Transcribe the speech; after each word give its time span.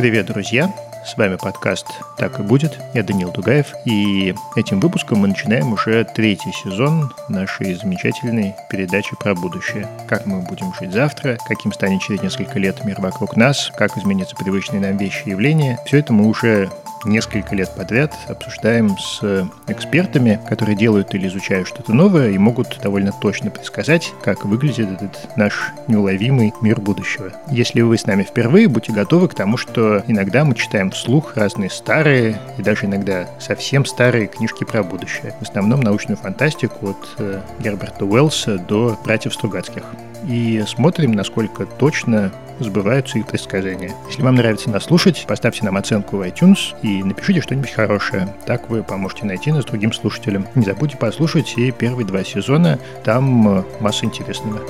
Привет, 0.00 0.24
друзья! 0.28 0.72
С 1.04 1.14
вами 1.18 1.36
подкаст 1.36 1.86
«Так 2.16 2.40
и 2.40 2.42
будет». 2.42 2.78
Я 2.94 3.02
Данил 3.02 3.30
Дугаев. 3.30 3.74
И 3.84 4.34
этим 4.56 4.80
выпуском 4.80 5.18
мы 5.18 5.28
начинаем 5.28 5.74
уже 5.74 6.04
третий 6.04 6.52
сезон 6.52 7.12
нашей 7.28 7.74
замечательной 7.74 8.54
передачи 8.70 9.14
про 9.20 9.34
будущее. 9.34 9.86
Как 10.08 10.24
мы 10.24 10.40
будем 10.40 10.72
жить 10.72 10.92
завтра, 10.92 11.36
каким 11.46 11.74
станет 11.74 12.00
через 12.00 12.22
несколько 12.22 12.58
лет 12.58 12.82
мир 12.82 12.98
вокруг 12.98 13.36
нас, 13.36 13.70
как 13.76 13.98
изменятся 13.98 14.36
привычные 14.36 14.80
нам 14.80 14.96
вещи 14.96 15.24
и 15.26 15.30
явления. 15.32 15.78
Все 15.84 15.98
это 15.98 16.14
мы 16.14 16.26
уже 16.26 16.70
несколько 17.04 17.54
лет 17.54 17.70
подряд 17.76 18.14
обсуждаем 18.28 18.96
с 18.98 19.48
экспертами, 19.66 20.40
которые 20.48 20.76
делают 20.76 21.14
или 21.14 21.28
изучают 21.28 21.68
что-то 21.68 21.92
новое 21.92 22.30
и 22.30 22.38
могут 22.38 22.78
довольно 22.82 23.12
точно 23.12 23.50
предсказать, 23.50 24.12
как 24.22 24.44
выглядит 24.44 24.90
этот 24.90 25.36
наш 25.36 25.72
неуловимый 25.88 26.52
мир 26.60 26.80
будущего. 26.80 27.32
Если 27.50 27.80
вы 27.80 27.96
с 27.98 28.06
нами 28.06 28.22
впервые, 28.22 28.68
будьте 28.68 28.92
готовы 28.92 29.28
к 29.28 29.34
тому, 29.34 29.56
что 29.56 30.02
иногда 30.06 30.44
мы 30.44 30.54
читаем 30.54 30.90
вслух 30.90 31.36
разные 31.36 31.70
старые 31.70 32.40
и 32.58 32.62
даже 32.62 32.86
иногда 32.86 33.28
совсем 33.38 33.84
старые 33.84 34.26
книжки 34.26 34.64
про 34.64 34.82
будущее. 34.82 35.34
В 35.40 35.42
основном 35.42 35.80
научную 35.80 36.16
фантастику 36.16 36.90
от 36.90 37.08
э, 37.18 37.40
Герберта 37.60 38.04
Уэллса 38.04 38.58
до 38.58 38.98
братьев 39.04 39.34
Стругацких 39.34 39.84
и 40.26 40.62
смотрим, 40.66 41.12
насколько 41.12 41.66
точно 41.66 42.30
сбываются 42.64 43.18
их 43.18 43.26
предсказания. 43.26 43.92
Если 44.08 44.22
вам 44.22 44.36
нравится 44.36 44.70
нас 44.70 44.84
слушать, 44.84 45.24
поставьте 45.26 45.64
нам 45.64 45.76
оценку 45.76 46.16
в 46.16 46.22
iTunes 46.22 46.74
и 46.82 47.02
напишите 47.02 47.40
что-нибудь 47.40 47.70
хорошее. 47.70 48.34
Так 48.46 48.68
вы 48.68 48.82
поможете 48.82 49.26
найти 49.26 49.52
нас 49.52 49.64
другим 49.64 49.92
слушателям. 49.92 50.46
Не 50.54 50.64
забудьте 50.64 50.96
послушать 50.96 51.54
и 51.56 51.70
первые 51.70 52.06
два 52.06 52.24
сезона, 52.24 52.78
там 53.04 53.60
э, 53.60 53.64
масса 53.80 54.06
интересного. 54.06 54.60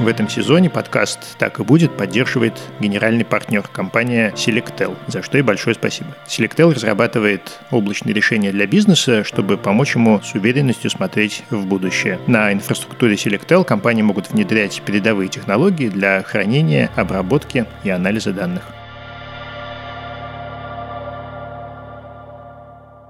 В 0.00 0.06
этом 0.06 0.30
сезоне 0.30 0.70
подкаст 0.70 1.36
«Так 1.36 1.60
и 1.60 1.62
будет» 1.62 1.94
поддерживает 1.94 2.54
генеральный 2.80 3.26
партнер 3.26 3.60
компания 3.68 4.32
Selectel, 4.34 4.96
за 5.08 5.22
что 5.22 5.36
и 5.36 5.42
большое 5.42 5.76
спасибо. 5.76 6.16
Selectel 6.26 6.72
разрабатывает 6.72 7.60
облачные 7.70 8.14
решения 8.14 8.50
для 8.50 8.66
бизнеса, 8.66 9.24
чтобы 9.24 9.58
помочь 9.58 9.96
ему 9.96 10.22
с 10.22 10.32
уверенностью 10.32 10.88
смотреть 10.88 11.44
в 11.50 11.66
будущее. 11.66 12.18
На 12.26 12.50
инфраструктуре 12.50 13.16
Selectel 13.16 13.62
компании 13.62 14.00
могут 14.00 14.30
внедрять 14.30 14.80
передовые 14.86 15.28
технологии 15.28 15.90
для 15.90 16.22
хранения, 16.22 16.88
обработки 16.96 17.66
и 17.84 17.90
анализа 17.90 18.32
данных. 18.32 18.62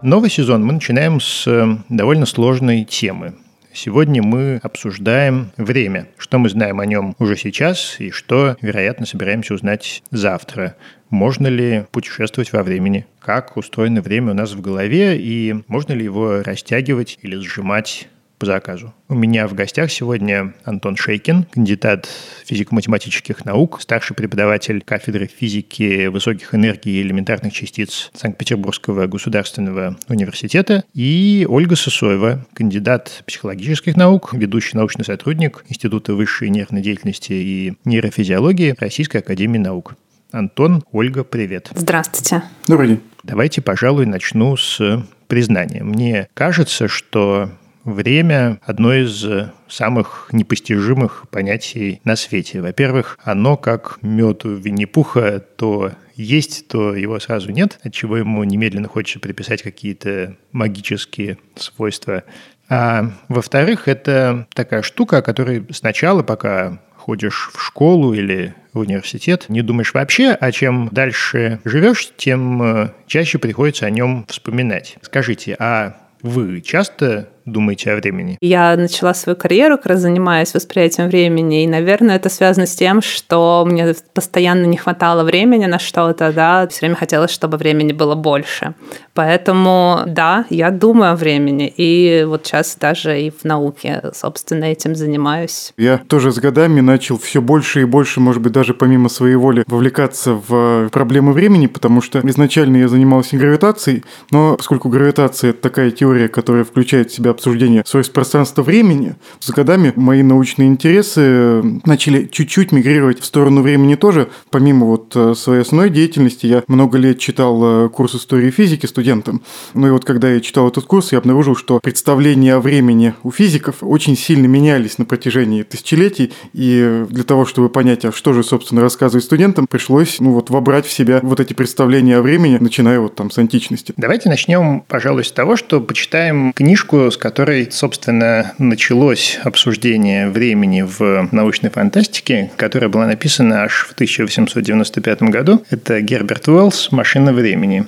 Новый 0.03 0.29
сезон 0.29 0.65
мы 0.65 0.73
начинаем 0.73 1.21
с 1.21 1.47
э, 1.47 1.69
довольно 1.89 2.27
сложной 2.27 2.83
темы 2.83 3.35
Сегодня 3.73 4.21
мы 4.23 4.59
обсуждаем 4.63 5.53
время, 5.57 6.09
что 6.19 6.39
мы 6.39 6.49
знаем 6.49 6.81
о 6.81 6.87
нем 6.87 7.15
уже 7.21 7.37
сейчас 7.37 7.97
и 8.01 8.11
что, 8.11 8.57
вероятно, 8.61 9.07
собираемся 9.07 9.55
узнать 9.55 10.03
завтра. 10.11 10.77
Можно 11.09 11.47
ли 11.47 11.85
путешествовать 11.93 12.53
во 12.53 12.65
времени? 12.65 13.07
Как 13.21 13.57
устроено 13.57 14.03
время 14.03 14.33
у 14.33 14.35
нас 14.35 14.53
в 14.53 14.61
голове 14.61 15.19
и 15.19 15.55
можно 15.69 15.93
ли 15.93 16.05
его 16.05 16.43
растягивать 16.43 17.19
или 17.23 17.37
сжимать 17.37 18.09
по 18.41 18.47
заказу. 18.47 18.95
У 19.09 19.15
меня 19.15 19.47
в 19.47 19.55
гостях 19.55 19.93
сегодня 19.93 20.55
Антон 20.65 20.97
Шейкин, 20.97 21.45
кандидат 21.45 22.09
физико-математических 22.47 23.45
наук, 23.45 23.83
старший 23.83 24.17
преподаватель 24.17 24.81
кафедры 24.81 25.27
физики 25.27 26.07
высоких 26.07 26.55
энергий 26.55 26.95
и 26.95 27.03
элементарных 27.03 27.53
частиц 27.53 28.11
Санкт-Петербургского 28.15 29.07
государственного 29.07 29.99
университета, 30.09 30.85
и 30.95 31.47
Ольга 31.49 31.77
Сосоева, 31.77 32.47
кандидат 32.55 33.23
психологических 33.27 33.95
наук, 33.95 34.33
ведущий 34.33 34.77
научный 34.79 35.05
сотрудник 35.05 35.63
Института 35.69 36.15
высшей 36.15 36.49
нервной 36.49 36.81
деятельности 36.81 37.35
и 37.35 37.75
нейрофизиологии 37.85 38.75
Российской 38.81 39.19
академии 39.19 39.59
наук. 39.59 39.97
Антон, 40.33 40.83
Ольга, 40.93 41.25
привет. 41.25 41.71
Здравствуйте. 41.75 42.43
Добрый 42.67 42.89
день. 42.89 43.01
Давайте, 43.23 43.61
пожалуй, 43.61 44.07
начну 44.07 44.57
с 44.57 45.05
признания. 45.29 45.85
Мне 45.85 46.29
кажется, 46.33 46.89
что 46.89 47.51
Время– 47.85 48.59
одно 48.65 48.93
из 48.95 49.25
самых 49.69 50.29
непостижимых 50.33 51.25
понятий 51.31 52.01
на 52.05 52.15
свете. 52.17 52.61
Во-первых, 52.61 53.19
оно 53.25 53.57
как 53.57 53.99
мед 54.03 54.45
у 54.45 54.55
Винни-Пуха, 54.55 55.41
то 55.41 55.93
есть, 56.15 56.69
то 56.69 56.95
его 56.95 57.19
сразу 57.21 57.51
нет, 57.51 57.79
от 57.83 57.95
чего 57.95 58.19
ему 58.19 58.45
немедленно 58.45 58.89
хочется 58.89 59.19
приписать 59.19 59.63
какие-то 59.63 60.37
магические 60.53 61.39
свойства. 61.57 62.25
А 62.69 63.11
во-вторых, 63.29 63.89
это 63.89 64.47
такая 64.55 64.83
штука, 64.83 65.19
о 65.19 65.23
которой 65.23 65.67
сначала, 65.73 66.23
пока 66.23 66.81
ходишь 66.97 67.51
в 67.55 67.63
школу 67.63 68.13
или 68.13 68.55
в 68.73 68.81
университет, 68.81 69.47
не 69.49 69.63
думаешь 69.63 69.95
вообще, 69.95 70.31
а 70.31 70.53
чем 70.53 70.91
дальше 70.93 71.61
живешь, 71.65 72.13
тем 72.17 72.63
э, 72.63 72.91
чаще 73.07 73.39
приходится 73.39 73.87
о 73.87 73.91
нем 73.91 74.27
вспоминать. 74.29 74.97
Скажите, 75.01 75.57
а 75.59 75.97
вы 76.23 76.61
часто 76.61 77.31
думаете 77.51 77.93
о 77.93 77.97
времени? 77.97 78.39
Я 78.41 78.77
начала 78.77 79.15
свою 79.15 79.37
карьеру, 79.37 79.77
как 79.77 79.87
раз 79.87 80.01
занимаясь 80.01 80.55
восприятием 80.55 81.09
времени, 81.09 81.65
и, 81.65 81.67
наверное, 81.67 82.17
это 82.17 82.29
связано 82.29 82.67
с 82.67 82.75
тем, 82.75 83.03
что 83.03 83.65
мне 83.67 83.95
постоянно 84.15 84.67
не 84.67 84.77
хватало 84.77 85.25
времени 85.25 85.67
на 85.67 85.79
что-то, 85.79 86.33
да, 86.33 86.67
все 86.69 86.81
время 86.81 86.97
хотелось, 86.97 87.31
чтобы 87.31 87.57
времени 87.57 87.93
было 87.93 88.15
больше. 88.15 88.75
Поэтому, 89.15 90.03
да, 90.07 90.47
я 90.51 90.71
думаю 90.71 91.13
о 91.13 91.17
времени, 91.17 91.73
и 91.77 92.25
вот 92.27 92.47
сейчас 92.47 92.77
даже 92.81 93.21
и 93.21 93.31
в 93.31 93.45
науке, 93.45 94.03
собственно, 94.15 94.65
этим 94.65 94.95
занимаюсь. 94.95 95.73
Я 95.77 95.99
тоже 95.99 96.33
с 96.33 96.39
годами 96.39 96.81
начал 96.81 97.19
все 97.19 97.41
больше 97.41 97.83
и 97.83 97.85
больше, 97.85 98.21
может 98.21 98.43
быть, 98.43 98.53
даже 98.53 98.75
помимо 98.75 99.09
своей 99.09 99.35
воли, 99.35 99.65
вовлекаться 99.67 100.33
в 100.35 100.89
проблемы 100.91 101.33
времени, 101.33 101.67
потому 101.67 102.01
что 102.01 102.21
изначально 102.25 102.79
я 102.79 102.89
занимался 102.89 103.37
гравитацией, 103.37 104.05
но 104.31 104.57
поскольку 104.57 104.89
гравитация– 104.89 105.51
это 105.51 105.61
такая 105.63 105.91
теория, 105.91 106.29
которая 106.29 106.65
включает 106.65 107.11
в 107.11 107.15
себя 107.15 107.31
обсуждения 107.41 107.83
свойств 107.87 108.13
пространства-времени, 108.13 109.17
с 109.41 109.51
годами 109.51 109.93
мои 109.97 110.23
научные 110.23 110.69
интересы 110.69 111.63
начали 111.87 112.29
чуть-чуть 112.31 112.71
мигрировать 112.71 113.21
в 113.21 113.25
сторону 113.25 113.63
времени 113.63 113.95
тоже. 113.95 114.29
Помимо 114.51 114.87
вот 114.87 115.13
э, 115.17 115.35
своей 115.35 115.63
основной 115.63 115.89
деятельности, 115.89 116.47
я 116.47 116.63
много 116.67 116.99
лет 116.99 117.19
читал 117.19 117.87
э, 117.87 117.89
курс 117.89 118.15
истории 118.15 118.51
физики 118.51 118.85
студентам. 118.85 119.43
Ну 119.73 119.87
и 119.89 119.91
вот 119.91 120.05
когда 120.05 120.31
я 120.31 120.41
читал 120.41 120.69
этот 120.69 120.85
курс, 120.85 121.13
я 121.13 121.19
обнаружил, 121.19 121.57
что 121.57 121.81
представления 121.81 122.55
о 122.55 122.61
времени 122.61 123.15
у 123.23 123.31
физиков 123.31 123.77
очень 123.81 124.17
сильно 124.17 124.47
менялись 124.47 124.99
на 124.99 125.07
протяжении 125.07 125.63
тысячелетий. 125.63 126.33
И 126.53 127.07
для 127.09 127.25
того, 127.25 127.47
чтобы 127.47 127.71
понять, 127.71 128.05
а 128.05 128.13
что 128.13 128.35
же, 128.35 128.45
собственно, 128.45 128.83
рассказывать 128.83 129.25
студентам, 129.25 129.67
пришлось 129.67 130.21
ну 130.21 130.33
вот 130.33 130.51
вобрать 130.51 130.85
в 130.85 130.93
себя 130.93 131.21
вот 131.23 131.41
эти 131.41 131.55
представления 131.55 132.19
о 132.19 132.23
времени, 132.23 132.59
начиная 132.61 133.01
вот 133.01 133.15
там 133.15 133.31
с 133.31 133.39
античности. 133.39 133.95
Давайте 133.97 134.29
начнем, 134.29 134.83
пожалуй, 134.87 135.25
с 135.25 135.33
того, 135.33 135.57
что 135.57 135.81
почитаем 135.81 136.53
книжку, 136.53 137.11
с 137.11 137.17
которой, 137.31 137.71
собственно, 137.71 138.55
началось 138.59 139.39
обсуждение 139.45 140.29
времени 140.29 140.83
в 140.83 141.29
научной 141.31 141.71
фантастике, 141.71 142.51
которая 142.57 142.91
была 142.91 143.07
написана 143.07 143.63
аж 143.63 143.87
в 143.89 143.93
1895 143.93 145.23
году. 145.23 145.65
Это 145.71 146.01
Герберт 146.01 146.49
Уэллс 146.49 146.91
«Машина 146.91 147.33
времени». 147.33 147.87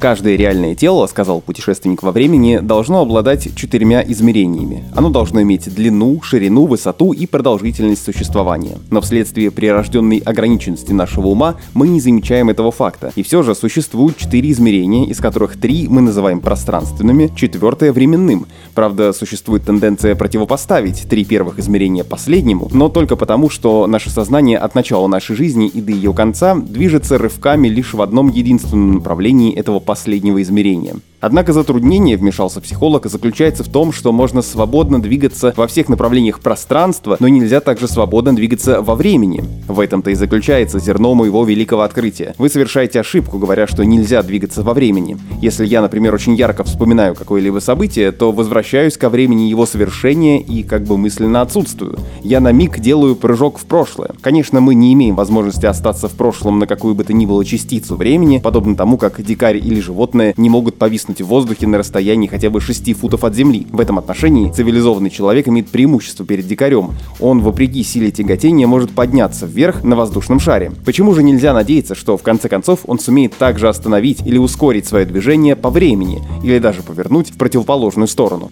Каждое 0.00 0.36
реальное 0.36 0.74
тело, 0.74 1.06
сказал 1.06 1.42
путешественник 1.42 2.02
во 2.02 2.10
времени, 2.10 2.60
должно 2.62 3.02
обладать 3.02 3.54
четырьмя 3.54 4.02
измерениями. 4.08 4.82
Оно 4.96 5.10
должно 5.10 5.42
иметь 5.42 5.72
длину, 5.74 6.22
ширину, 6.22 6.64
высоту 6.64 7.12
и 7.12 7.26
продолжительность 7.26 8.02
существования. 8.02 8.78
Но 8.90 9.02
вследствие 9.02 9.50
прирожденной 9.50 10.16
ограниченности 10.16 10.92
нашего 10.92 11.26
ума 11.26 11.56
мы 11.74 11.86
не 11.86 12.00
замечаем 12.00 12.48
этого 12.48 12.72
факта. 12.72 13.12
И 13.14 13.22
все 13.22 13.42
же 13.42 13.54
существуют 13.54 14.16
четыре 14.16 14.50
измерения, 14.52 15.04
из 15.04 15.18
которых 15.18 15.60
три 15.60 15.86
мы 15.86 16.00
называем 16.00 16.40
пространственными, 16.40 17.30
четвертое— 17.36 17.92
временным. 17.92 18.46
Правда, 18.74 19.12
существует 19.12 19.64
тенденция 19.64 20.14
противопоставить 20.14 21.10
три 21.10 21.26
первых 21.26 21.58
измерения 21.58 22.04
последнему, 22.04 22.70
но 22.72 22.88
только 22.88 23.16
потому, 23.16 23.50
что 23.50 23.86
наше 23.86 24.08
сознание 24.08 24.56
от 24.56 24.74
начала 24.74 25.08
нашей 25.08 25.36
жизни 25.36 25.68
и 25.68 25.82
до 25.82 25.92
ее 25.92 26.14
конца 26.14 26.54
движется 26.54 27.18
рывками 27.18 27.68
лишь 27.68 27.92
в 27.92 28.00
одном 28.00 28.30
единственном 28.30 28.94
направлении 28.94 29.54
этого 29.54 29.78
последнего 29.90 30.40
измерения. 30.40 30.94
Однако 31.20 31.52
затруднение, 31.52 32.16
вмешался 32.16 32.60
психолог, 32.62 33.06
заключается 33.06 33.62
в 33.62 33.68
том, 33.68 33.92
что 33.92 34.10
можно 34.10 34.40
свободно 34.40 35.02
двигаться 35.02 35.52
во 35.56 35.66
всех 35.66 35.90
направлениях 35.90 36.40
пространства, 36.40 37.18
но 37.20 37.28
нельзя 37.28 37.60
также 37.60 37.88
свободно 37.88 38.34
двигаться 38.34 38.80
во 38.80 38.94
времени. 38.94 39.44
В 39.68 39.80
этом-то 39.80 40.10
и 40.10 40.14
заключается 40.14 40.78
зерно 40.78 41.14
моего 41.14 41.44
великого 41.44 41.82
открытия. 41.82 42.34
Вы 42.38 42.48
совершаете 42.48 43.00
ошибку, 43.00 43.38
говоря, 43.38 43.66
что 43.66 43.84
нельзя 43.84 44.22
двигаться 44.22 44.62
во 44.62 44.72
времени. 44.72 45.18
Если 45.42 45.66
я, 45.66 45.82
например, 45.82 46.14
очень 46.14 46.34
ярко 46.34 46.64
вспоминаю 46.64 47.14
какое-либо 47.14 47.58
событие, 47.58 48.12
то 48.12 48.32
возвращаюсь 48.32 48.96
ко 48.96 49.10
времени 49.10 49.42
его 49.42 49.66
совершения 49.66 50.40
и 50.40 50.62
как 50.62 50.84
бы 50.84 50.96
мысленно 50.96 51.42
отсутствую. 51.42 51.98
Я 52.22 52.40
на 52.40 52.52
миг 52.52 52.78
делаю 52.78 53.14
прыжок 53.14 53.58
в 53.58 53.66
прошлое. 53.66 54.10
Конечно, 54.22 54.60
мы 54.60 54.74
не 54.74 54.94
имеем 54.94 55.16
возможности 55.16 55.66
остаться 55.66 56.08
в 56.08 56.12
прошлом 56.12 56.58
на 56.58 56.66
какую 56.66 56.94
бы 56.94 57.04
то 57.04 57.12
ни 57.12 57.26
было 57.26 57.44
частицу 57.44 57.96
времени, 57.96 58.38
подобно 58.38 58.74
тому, 58.74 58.96
как 58.96 59.22
дикарь 59.22 59.58
или 59.58 59.80
животное 59.80 60.32
не 60.38 60.48
могут 60.48 60.78
повиснуть 60.78 61.09
зависнуть 61.10 61.20
в 61.20 61.26
воздухе 61.26 61.66
на 61.66 61.78
расстоянии 61.78 62.28
хотя 62.28 62.50
бы 62.50 62.60
6 62.60 62.94
футов 62.94 63.24
от 63.24 63.34
Земли. 63.34 63.66
В 63.70 63.80
этом 63.80 63.98
отношении 63.98 64.50
цивилизованный 64.50 65.10
человек 65.10 65.48
имеет 65.48 65.68
преимущество 65.68 66.24
перед 66.24 66.46
дикарем. 66.46 66.90
Он, 67.20 67.40
вопреки 67.40 67.82
силе 67.82 68.10
тяготения, 68.10 68.66
может 68.66 68.90
подняться 68.90 69.46
вверх 69.46 69.84
на 69.84 69.96
воздушном 69.96 70.40
шаре. 70.40 70.72
Почему 70.84 71.14
же 71.14 71.22
нельзя 71.22 71.52
надеяться, 71.52 71.94
что 71.94 72.16
в 72.16 72.22
конце 72.22 72.48
концов 72.48 72.80
он 72.86 72.98
сумеет 72.98 73.34
также 73.36 73.68
остановить 73.68 74.26
или 74.26 74.38
ускорить 74.38 74.86
свое 74.86 75.04
движение 75.04 75.56
по 75.56 75.70
времени, 75.70 76.20
или 76.44 76.58
даже 76.58 76.82
повернуть 76.82 77.30
в 77.30 77.36
противоположную 77.36 78.08
сторону? 78.08 78.50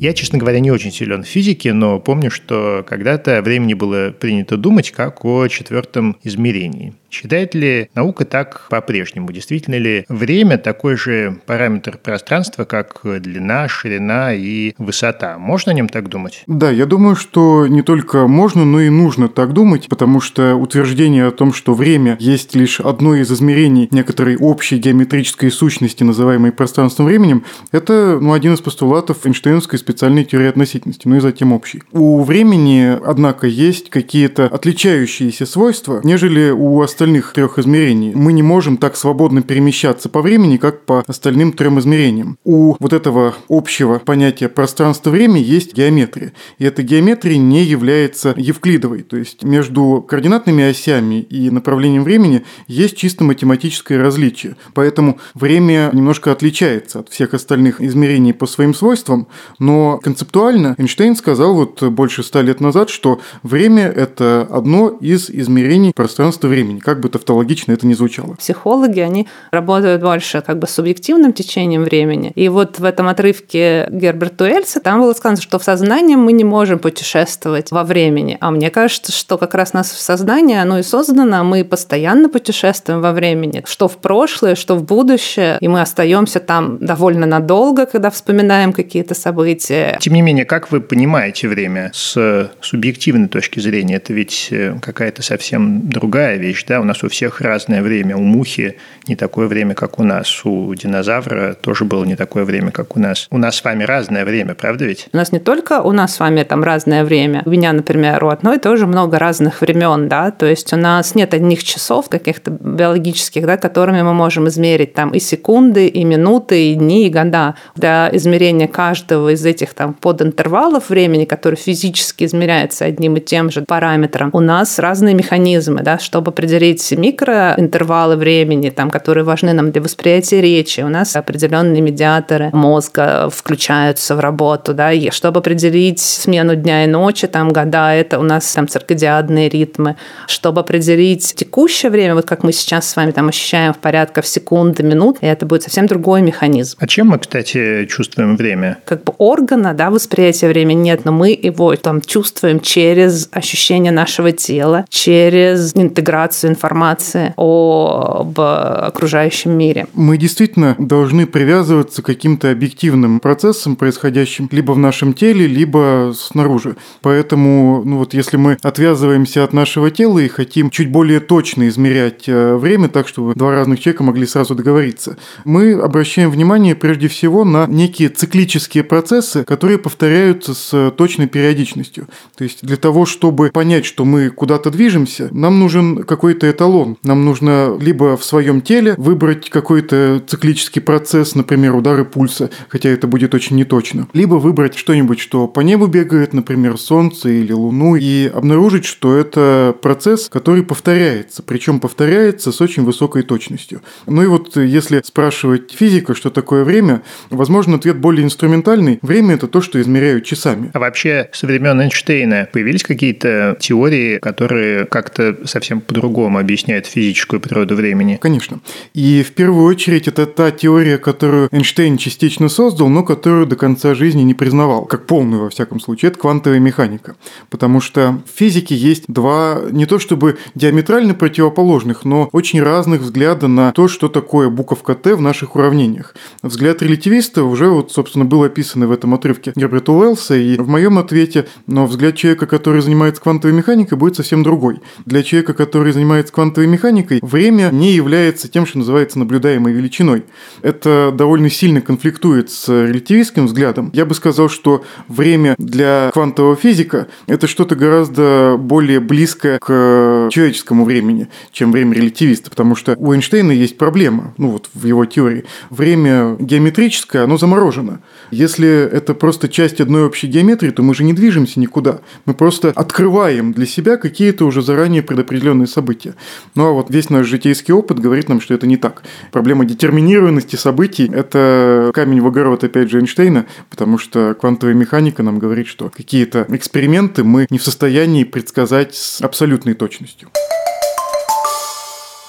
Я, 0.00 0.14
честно 0.14 0.38
говоря, 0.38 0.58
не 0.58 0.72
очень 0.72 0.90
силен 0.90 1.22
в 1.22 1.28
физике, 1.28 1.72
но 1.72 2.00
помню, 2.00 2.30
что 2.30 2.84
когда-то 2.88 3.40
времени 3.40 3.74
было 3.74 4.10
принято 4.10 4.56
думать 4.56 4.90
как 4.90 5.24
о 5.24 5.46
четвертом 5.46 6.16
измерении. 6.24 6.92
Считает 7.12 7.54
ли 7.54 7.90
наука 7.94 8.24
так 8.24 8.66
по-прежнему? 8.70 9.30
Действительно 9.32 9.74
ли 9.74 10.06
время 10.08 10.56
такой 10.56 10.96
же 10.96 11.40
параметр 11.44 11.98
пространства, 11.98 12.64
как 12.64 13.02
длина, 13.04 13.68
ширина 13.68 14.32
и 14.32 14.72
высота? 14.78 15.36
Можно 15.36 15.72
о 15.72 15.74
нем 15.74 15.90
так 15.90 16.08
думать? 16.08 16.42
Да, 16.46 16.70
я 16.70 16.86
думаю, 16.86 17.14
что 17.14 17.66
не 17.66 17.82
только 17.82 18.26
можно, 18.26 18.64
но 18.64 18.80
и 18.80 18.88
нужно 18.88 19.28
так 19.28 19.52
думать, 19.52 19.88
потому 19.90 20.22
что 20.22 20.54
утверждение 20.54 21.26
о 21.26 21.32
том, 21.32 21.52
что 21.52 21.74
время 21.74 22.16
есть 22.18 22.54
лишь 22.54 22.80
одно 22.80 23.14
из 23.14 23.30
измерений 23.30 23.88
некоторой 23.90 24.36
общей 24.38 24.78
геометрической 24.78 25.50
сущности, 25.50 26.02
называемой 26.04 26.50
пространством 26.50 27.04
временем, 27.04 27.44
это 27.72 28.18
ну, 28.22 28.32
один 28.32 28.54
из 28.54 28.62
постулатов 28.62 29.26
Эйнштейнской 29.26 29.78
специальной 29.78 30.24
теории 30.24 30.48
относительности, 30.48 31.06
ну 31.06 31.16
и 31.16 31.20
затем 31.20 31.52
общий. 31.52 31.82
У 31.92 32.22
времени, 32.22 32.98
однако, 33.04 33.46
есть 33.46 33.90
какие-то 33.90 34.46
отличающиеся 34.46 35.44
свойства, 35.44 36.00
нежели 36.04 36.48
у 36.48 36.80
остальных 36.80 37.01
остальных 37.02 37.32
трех 37.32 37.58
измерений. 37.58 38.12
Мы 38.14 38.32
не 38.32 38.44
можем 38.44 38.76
так 38.76 38.94
свободно 38.94 39.42
перемещаться 39.42 40.08
по 40.08 40.22
времени, 40.22 40.56
как 40.56 40.86
по 40.86 41.02
остальным 41.04 41.52
трем 41.52 41.80
измерениям. 41.80 42.38
У 42.44 42.76
вот 42.78 42.92
этого 42.92 43.34
общего 43.48 43.98
понятия 43.98 44.48
пространства-время 44.48 45.40
есть 45.40 45.74
геометрия. 45.74 46.32
И 46.58 46.64
эта 46.64 46.84
геометрия 46.84 47.38
не 47.38 47.64
является 47.64 48.34
евклидовой. 48.36 49.02
То 49.02 49.16
есть 49.16 49.42
между 49.42 50.04
координатными 50.08 50.62
осями 50.62 51.20
и 51.22 51.50
направлением 51.50 52.04
времени 52.04 52.44
есть 52.68 52.96
чисто 52.96 53.24
математическое 53.24 53.98
различие. 53.98 54.54
Поэтому 54.72 55.18
время 55.34 55.90
немножко 55.92 56.30
отличается 56.30 57.00
от 57.00 57.08
всех 57.08 57.34
остальных 57.34 57.80
измерений 57.80 58.32
по 58.32 58.46
своим 58.46 58.74
свойствам, 58.74 59.26
но 59.58 59.98
концептуально 59.98 60.76
Эйнштейн 60.78 61.16
сказал 61.16 61.56
вот 61.56 61.82
больше 61.82 62.22
ста 62.22 62.42
лет 62.42 62.60
назад, 62.60 62.90
что 62.90 63.20
время– 63.42 63.88
это 63.96 64.46
одно 64.48 64.90
из 65.00 65.30
измерений 65.30 65.92
пространства-времени 65.92 66.78
как 66.92 67.00
бы 67.00 67.08
тавтологично 67.08 67.72
это 67.72 67.86
не 67.86 67.94
звучало. 67.94 68.34
Психологи, 68.34 69.00
они 69.00 69.26
работают 69.50 70.02
больше 70.02 70.42
как 70.42 70.58
бы 70.58 70.66
с 70.66 70.72
субъективным 70.72 71.32
течением 71.32 71.84
времени. 71.84 72.32
И 72.34 72.50
вот 72.50 72.78
в 72.78 72.84
этом 72.84 73.08
отрывке 73.08 73.88
Герберта 73.90 74.44
Уэльса 74.44 74.78
там 74.80 75.00
было 75.00 75.14
сказано, 75.14 75.40
что 75.40 75.58
в 75.58 75.64
сознании 75.64 76.16
мы 76.16 76.32
не 76.32 76.44
можем 76.44 76.78
путешествовать 76.78 77.70
во 77.70 77.82
времени. 77.82 78.36
А 78.40 78.50
мне 78.50 78.68
кажется, 78.68 79.10
что 79.10 79.38
как 79.38 79.54
раз 79.54 79.72
нас 79.72 79.90
в 79.90 79.98
сознании 79.98 80.58
оно 80.58 80.80
и 80.80 80.82
создано, 80.82 81.42
мы 81.44 81.64
постоянно 81.64 82.28
путешествуем 82.28 83.00
во 83.00 83.12
времени, 83.12 83.62
что 83.64 83.88
в 83.88 83.96
прошлое, 83.96 84.54
что 84.54 84.74
в 84.76 84.84
будущее, 84.84 85.56
и 85.62 85.68
мы 85.68 85.80
остаемся 85.80 86.40
там 86.40 86.76
довольно 86.78 87.24
надолго, 87.24 87.86
когда 87.86 88.10
вспоминаем 88.10 88.74
какие-то 88.74 89.14
события. 89.14 89.96
Тем 89.98 90.12
не 90.12 90.20
менее, 90.20 90.44
как 90.44 90.70
вы 90.70 90.82
понимаете 90.82 91.48
время 91.48 91.90
с 91.94 92.50
субъективной 92.60 93.28
точки 93.28 93.60
зрения? 93.60 93.96
Это 93.96 94.12
ведь 94.12 94.48
э, 94.50 94.76
какая-то 94.82 95.22
совсем 95.22 95.88
другая 95.88 96.36
вещь, 96.36 96.66
да? 96.68 96.81
У 96.82 96.84
нас 96.84 97.02
у 97.04 97.08
всех 97.08 97.40
разное 97.40 97.82
время. 97.82 98.16
У 98.16 98.22
мухи 98.22 98.76
не 99.08 99.16
такое 99.16 99.46
время, 99.46 99.74
как 99.74 99.98
у 99.98 100.04
нас. 100.04 100.44
У 100.44 100.74
динозавра 100.74 101.54
тоже 101.54 101.84
было 101.84 102.04
не 102.04 102.16
такое 102.16 102.44
время, 102.44 102.70
как 102.72 102.96
у 102.96 103.00
нас. 103.00 103.28
У 103.30 103.38
нас 103.38 103.56
с 103.56 103.64
вами 103.64 103.84
разное 103.84 104.24
время, 104.24 104.54
правда 104.54 104.84
ведь? 104.84 105.08
У 105.12 105.16
нас 105.16 105.32
не 105.32 105.38
только 105.38 105.80
у 105.80 105.92
нас 105.92 106.16
с 106.16 106.20
вами 106.20 106.42
там 106.42 106.62
разное 106.64 107.04
время. 107.04 107.42
У 107.46 107.50
меня, 107.50 107.72
например, 107.72 108.24
у 108.24 108.28
одной 108.28 108.58
тоже 108.58 108.86
много 108.86 109.18
разных 109.18 109.60
времен, 109.60 110.08
да, 110.08 110.30
то 110.30 110.46
есть 110.46 110.72
у 110.72 110.76
нас 110.76 111.14
нет 111.14 111.34
одних 111.34 111.62
часов 111.62 112.08
каких-то 112.08 112.50
биологических, 112.50 113.46
да, 113.46 113.56
которыми 113.56 114.02
мы 114.02 114.12
можем 114.12 114.48
измерить 114.48 114.94
там 114.94 115.10
и 115.10 115.20
секунды, 115.20 115.86
и 115.86 116.04
минуты, 116.04 116.72
и 116.72 116.74
дни, 116.74 117.06
и 117.06 117.10
года. 117.10 117.54
Для 117.76 118.10
измерения 118.12 118.66
каждого 118.66 119.32
из 119.32 119.46
этих 119.46 119.74
там 119.74 119.94
подинтервалов 119.94 120.90
времени, 120.90 121.24
который 121.24 121.56
физически 121.56 122.24
измеряется 122.24 122.84
одним 122.84 123.16
и 123.16 123.20
тем 123.20 123.50
же 123.50 123.62
параметром, 123.62 124.30
у 124.32 124.40
нас 124.40 124.78
разные 124.78 125.14
механизмы, 125.14 125.82
да, 125.82 125.98
чтобы 125.98 126.30
определить 126.30 126.71
говорить 126.72 126.92
микроинтервалы 126.92 128.16
времени, 128.16 128.70
там, 128.70 128.90
которые 128.90 129.24
важны 129.24 129.52
нам 129.52 129.72
для 129.72 129.82
восприятия 129.82 130.40
речи. 130.40 130.80
У 130.80 130.88
нас 130.88 131.16
определенные 131.16 131.82
медиаторы 131.82 132.50
мозга 132.52 133.28
включаются 133.30 134.16
в 134.16 134.20
работу, 134.20 134.74
да, 134.74 134.92
и 134.92 135.10
чтобы 135.10 135.40
определить 135.40 136.00
смену 136.00 136.54
дня 136.56 136.84
и 136.84 136.86
ночи, 136.86 137.26
там, 137.26 137.50
года, 137.50 137.92
это 137.92 138.18
у 138.18 138.22
нас 138.22 138.50
там 138.52 138.68
циркадиадные 138.68 139.48
ритмы. 139.48 139.96
Чтобы 140.26 140.60
определить 140.60 141.34
текущее 141.34 141.90
время, 141.90 142.14
вот 142.14 142.26
как 142.26 142.42
мы 142.42 142.52
сейчас 142.52 142.88
с 142.88 142.96
вами 142.96 143.10
там 143.10 143.28
ощущаем 143.28 143.72
в 143.72 143.78
порядках 143.78 144.24
секунды, 144.26 144.82
минут, 144.82 145.18
и 145.20 145.26
это 145.26 145.46
будет 145.46 145.62
совсем 145.62 145.86
другой 145.86 146.22
механизм. 146.22 146.78
А 146.80 146.86
чем 146.86 147.08
мы, 147.08 147.18
кстати, 147.18 147.86
чувствуем 147.86 148.36
время? 148.36 148.78
Как 148.84 149.04
бы 149.04 149.12
органа, 149.18 149.74
да, 149.74 149.90
восприятия 149.90 150.48
времени 150.48 150.82
нет, 150.82 151.04
но 151.04 151.12
мы 151.12 151.30
его 151.30 151.74
там 151.76 152.00
чувствуем 152.00 152.60
через 152.60 153.28
ощущение 153.32 153.92
нашего 153.92 154.32
тела, 154.32 154.84
через 154.88 155.74
интеграцию 155.76 156.51
информации 156.52 157.34
об 157.36 158.38
окружающем 158.38 159.52
мире. 159.52 159.86
Мы 159.94 160.16
действительно 160.16 160.76
должны 160.78 161.26
привязываться 161.26 162.02
к 162.02 162.06
каким-то 162.06 162.50
объективным 162.50 163.20
процессам, 163.20 163.76
происходящим 163.76 164.48
либо 164.50 164.72
в 164.72 164.78
нашем 164.78 165.14
теле, 165.14 165.46
либо 165.46 166.12
снаружи. 166.16 166.76
Поэтому, 167.00 167.82
ну 167.84 167.98
вот 167.98 168.14
если 168.14 168.36
мы 168.36 168.58
отвязываемся 168.62 169.44
от 169.44 169.52
нашего 169.52 169.90
тела 169.90 170.18
и 170.18 170.28
хотим 170.28 170.70
чуть 170.70 170.90
более 170.90 171.20
точно 171.20 171.68
измерять 171.68 172.28
э, 172.28 172.56
время, 172.56 172.88
так 172.88 173.08
чтобы 173.08 173.34
два 173.34 173.52
разных 173.52 173.80
человека 173.80 174.02
могли 174.04 174.26
сразу 174.26 174.54
договориться, 174.54 175.16
мы 175.44 175.72
обращаем 175.72 176.30
внимание 176.30 176.74
прежде 176.74 177.08
всего 177.08 177.44
на 177.44 177.66
некие 177.66 178.08
циклические 178.08 178.84
процессы, 178.84 179.44
которые 179.44 179.78
повторяются 179.78 180.54
с 180.54 180.90
точной 180.96 181.26
периодичностью. 181.26 182.08
То 182.36 182.44
есть 182.44 182.64
для 182.64 182.76
того, 182.76 183.06
чтобы 183.06 183.50
понять, 183.50 183.84
что 183.84 184.04
мы 184.04 184.30
куда-то 184.30 184.70
движемся, 184.70 185.28
нам 185.30 185.58
нужен 185.58 186.04
какой-то 186.04 186.41
эталон. 186.50 186.96
Нам 187.02 187.24
нужно 187.24 187.76
либо 187.80 188.16
в 188.16 188.24
своем 188.24 188.60
теле 188.60 188.94
выбрать 188.96 189.50
какой-то 189.50 190.22
циклический 190.26 190.82
процесс, 190.82 191.34
например, 191.34 191.74
удары 191.74 192.04
пульса, 192.04 192.50
хотя 192.68 192.88
это 192.88 193.06
будет 193.06 193.34
очень 193.34 193.56
неточно. 193.56 194.08
Либо 194.12 194.36
выбрать 194.36 194.76
что-нибудь, 194.76 195.20
что 195.20 195.46
по 195.48 195.60
небу 195.60 195.86
бегает, 195.86 196.32
например, 196.32 196.78
Солнце 196.78 197.28
или 197.28 197.52
Луну, 197.52 197.96
и 197.96 198.26
обнаружить, 198.26 198.84
что 198.84 199.16
это 199.16 199.74
процесс, 199.80 200.28
который 200.28 200.62
повторяется, 200.62 201.42
причем 201.42 201.80
повторяется 201.80 202.52
с 202.52 202.60
очень 202.60 202.84
высокой 202.84 203.22
точностью. 203.22 203.82
Ну 204.06 204.22
и 204.22 204.26
вот 204.26 204.56
если 204.56 205.00
спрашивать 205.04 205.72
физика, 205.72 206.14
что 206.14 206.30
такое 206.30 206.64
время, 206.64 207.02
возможно, 207.30 207.76
ответ 207.76 207.98
более 207.98 208.24
инструментальный. 208.24 208.98
Время– 209.02 209.34
это 209.36 209.46
то, 209.48 209.60
что 209.60 209.80
измеряют 209.80 210.24
часами. 210.24 210.70
А 210.72 210.78
вообще, 210.78 211.28
со 211.32 211.46
времен 211.46 211.80
Эйнштейна 211.80 212.48
появились 212.52 212.82
какие-то 212.82 213.56
теории, 213.60 214.18
которые 214.18 214.86
как-то 214.86 215.36
совсем 215.46 215.80
по-другому 215.80 216.31
объясняет 216.36 216.86
физическую 216.86 217.40
природу 217.40 217.74
времени. 217.74 218.18
Конечно. 218.20 218.60
И 218.94 219.22
в 219.22 219.32
первую 219.32 219.66
очередь 219.66 220.08
это 220.08 220.26
та 220.26 220.50
теория, 220.50 220.98
которую 220.98 221.48
Эйнштейн 221.52 221.96
частично 221.96 222.48
создал, 222.48 222.88
но 222.88 223.02
которую 223.02 223.46
до 223.46 223.56
конца 223.56 223.94
жизни 223.94 224.22
не 224.22 224.34
признавал, 224.34 224.84
как 224.84 225.06
полную 225.06 225.42
во 225.42 225.50
всяком 225.50 225.80
случае. 225.80 226.10
Это 226.10 226.20
квантовая 226.20 226.58
механика. 226.58 227.16
Потому 227.50 227.80
что 227.80 228.22
в 228.32 228.38
физике 228.38 228.74
есть 228.74 229.04
два, 229.08 229.60
не 229.70 229.86
то 229.86 229.98
чтобы 229.98 230.38
диаметрально 230.54 231.14
противоположных, 231.14 232.04
но 232.04 232.28
очень 232.32 232.62
разных 232.62 233.00
взгляда 233.00 233.48
на 233.48 233.72
то, 233.72 233.88
что 233.88 234.08
такое 234.08 234.48
буковка 234.48 234.94
Т 234.94 235.14
в 235.14 235.20
наших 235.20 235.56
уравнениях. 235.56 236.14
Взгляд 236.42 236.82
релятивиста 236.82 237.44
уже, 237.44 237.68
вот, 237.68 237.92
собственно, 237.92 238.24
был 238.24 238.42
описан 238.42 238.86
в 238.86 238.92
этом 238.92 239.14
отрывке 239.14 239.52
Герберта 239.56 239.92
Уэллса, 239.92 240.36
и 240.36 240.56
в 240.58 240.68
моем 240.68 240.98
ответе, 240.98 241.46
но 241.66 241.86
взгляд 241.86 242.16
человека, 242.16 242.46
который 242.46 242.82
занимается 242.82 243.20
квантовой 243.22 243.56
механикой, 243.56 243.98
будет 243.98 244.16
совсем 244.16 244.42
другой. 244.42 244.80
Для 245.06 245.22
человека, 245.22 245.54
который 245.54 245.92
занимается 245.92 246.21
квантовой 246.30 246.68
механикой, 246.68 247.20
время 247.22 247.70
не 247.72 247.92
является 247.92 248.48
тем, 248.48 248.66
что 248.66 248.78
называется 248.78 249.18
наблюдаемой 249.18 249.72
величиной. 249.72 250.24
Это 250.62 251.12
довольно 251.14 251.50
сильно 251.50 251.80
конфликтует 251.80 252.50
с 252.50 252.68
релятивистским 252.68 253.46
взглядом. 253.46 253.90
Я 253.92 254.06
бы 254.06 254.14
сказал, 254.14 254.48
что 254.48 254.84
время 255.08 255.54
для 255.58 256.10
квантового 256.12 256.56
физика– 256.56 257.08
это 257.26 257.46
что-то 257.46 257.76
гораздо 257.76 258.56
более 258.58 259.00
близкое 259.00 259.58
к 259.58 260.28
человеческому 260.30 260.84
времени, 260.84 261.28
чем 261.50 261.72
время 261.72 261.94
релятивиста, 261.94 262.50
потому 262.50 262.76
что 262.76 262.94
у 262.98 263.12
Эйнштейна 263.12 263.52
есть 263.52 263.78
проблема, 263.78 264.34
ну 264.38 264.50
вот 264.50 264.68
в 264.74 264.86
его 264.86 265.04
теории. 265.04 265.44
Время 265.70 266.36
геометрическое, 266.38 267.24
оно 267.24 267.36
заморожено. 267.38 268.00
Если 268.30 268.68
это 268.68 269.14
просто 269.14 269.48
часть 269.48 269.80
одной 269.80 270.04
общей 270.04 270.26
геометрии, 270.26 270.70
то 270.70 270.82
мы 270.82 270.94
же 270.94 271.04
не 271.04 271.12
движемся 271.12 271.60
никуда. 271.60 272.00
Мы 272.24 272.34
просто 272.34 272.72
открываем 272.74 273.52
для 273.52 273.66
себя 273.66 273.96
какие-то 273.96 274.44
уже 274.44 274.62
заранее 274.62 275.02
предопределенные 275.02 275.66
события. 275.66 276.11
Ну 276.54 276.66
а 276.66 276.72
вот 276.72 276.90
весь 276.90 277.10
наш 277.10 277.26
житейский 277.26 277.74
опыт 277.74 277.98
говорит 277.98 278.28
нам, 278.28 278.40
что 278.40 278.54
это 278.54 278.66
не 278.66 278.76
так. 278.76 279.02
Проблема 279.30 279.64
детерминированности 279.64 280.56
событий– 280.56 281.10
это 281.14 281.90
камень 281.94 282.20
в 282.20 282.26
огород, 282.26 282.64
опять 282.64 282.90
же, 282.90 282.98
Эйнштейна, 282.98 283.46
потому 283.70 283.98
что 283.98 284.34
квантовая 284.34 284.74
механика 284.74 285.22
нам 285.22 285.38
говорит, 285.38 285.66
что 285.66 285.90
какие-то 285.90 286.46
эксперименты 286.48 287.24
мы 287.24 287.46
не 287.50 287.58
в 287.58 287.64
состоянии 287.64 288.24
предсказать 288.24 288.94
с 288.94 289.20
абсолютной 289.20 289.74
точностью. 289.74 290.30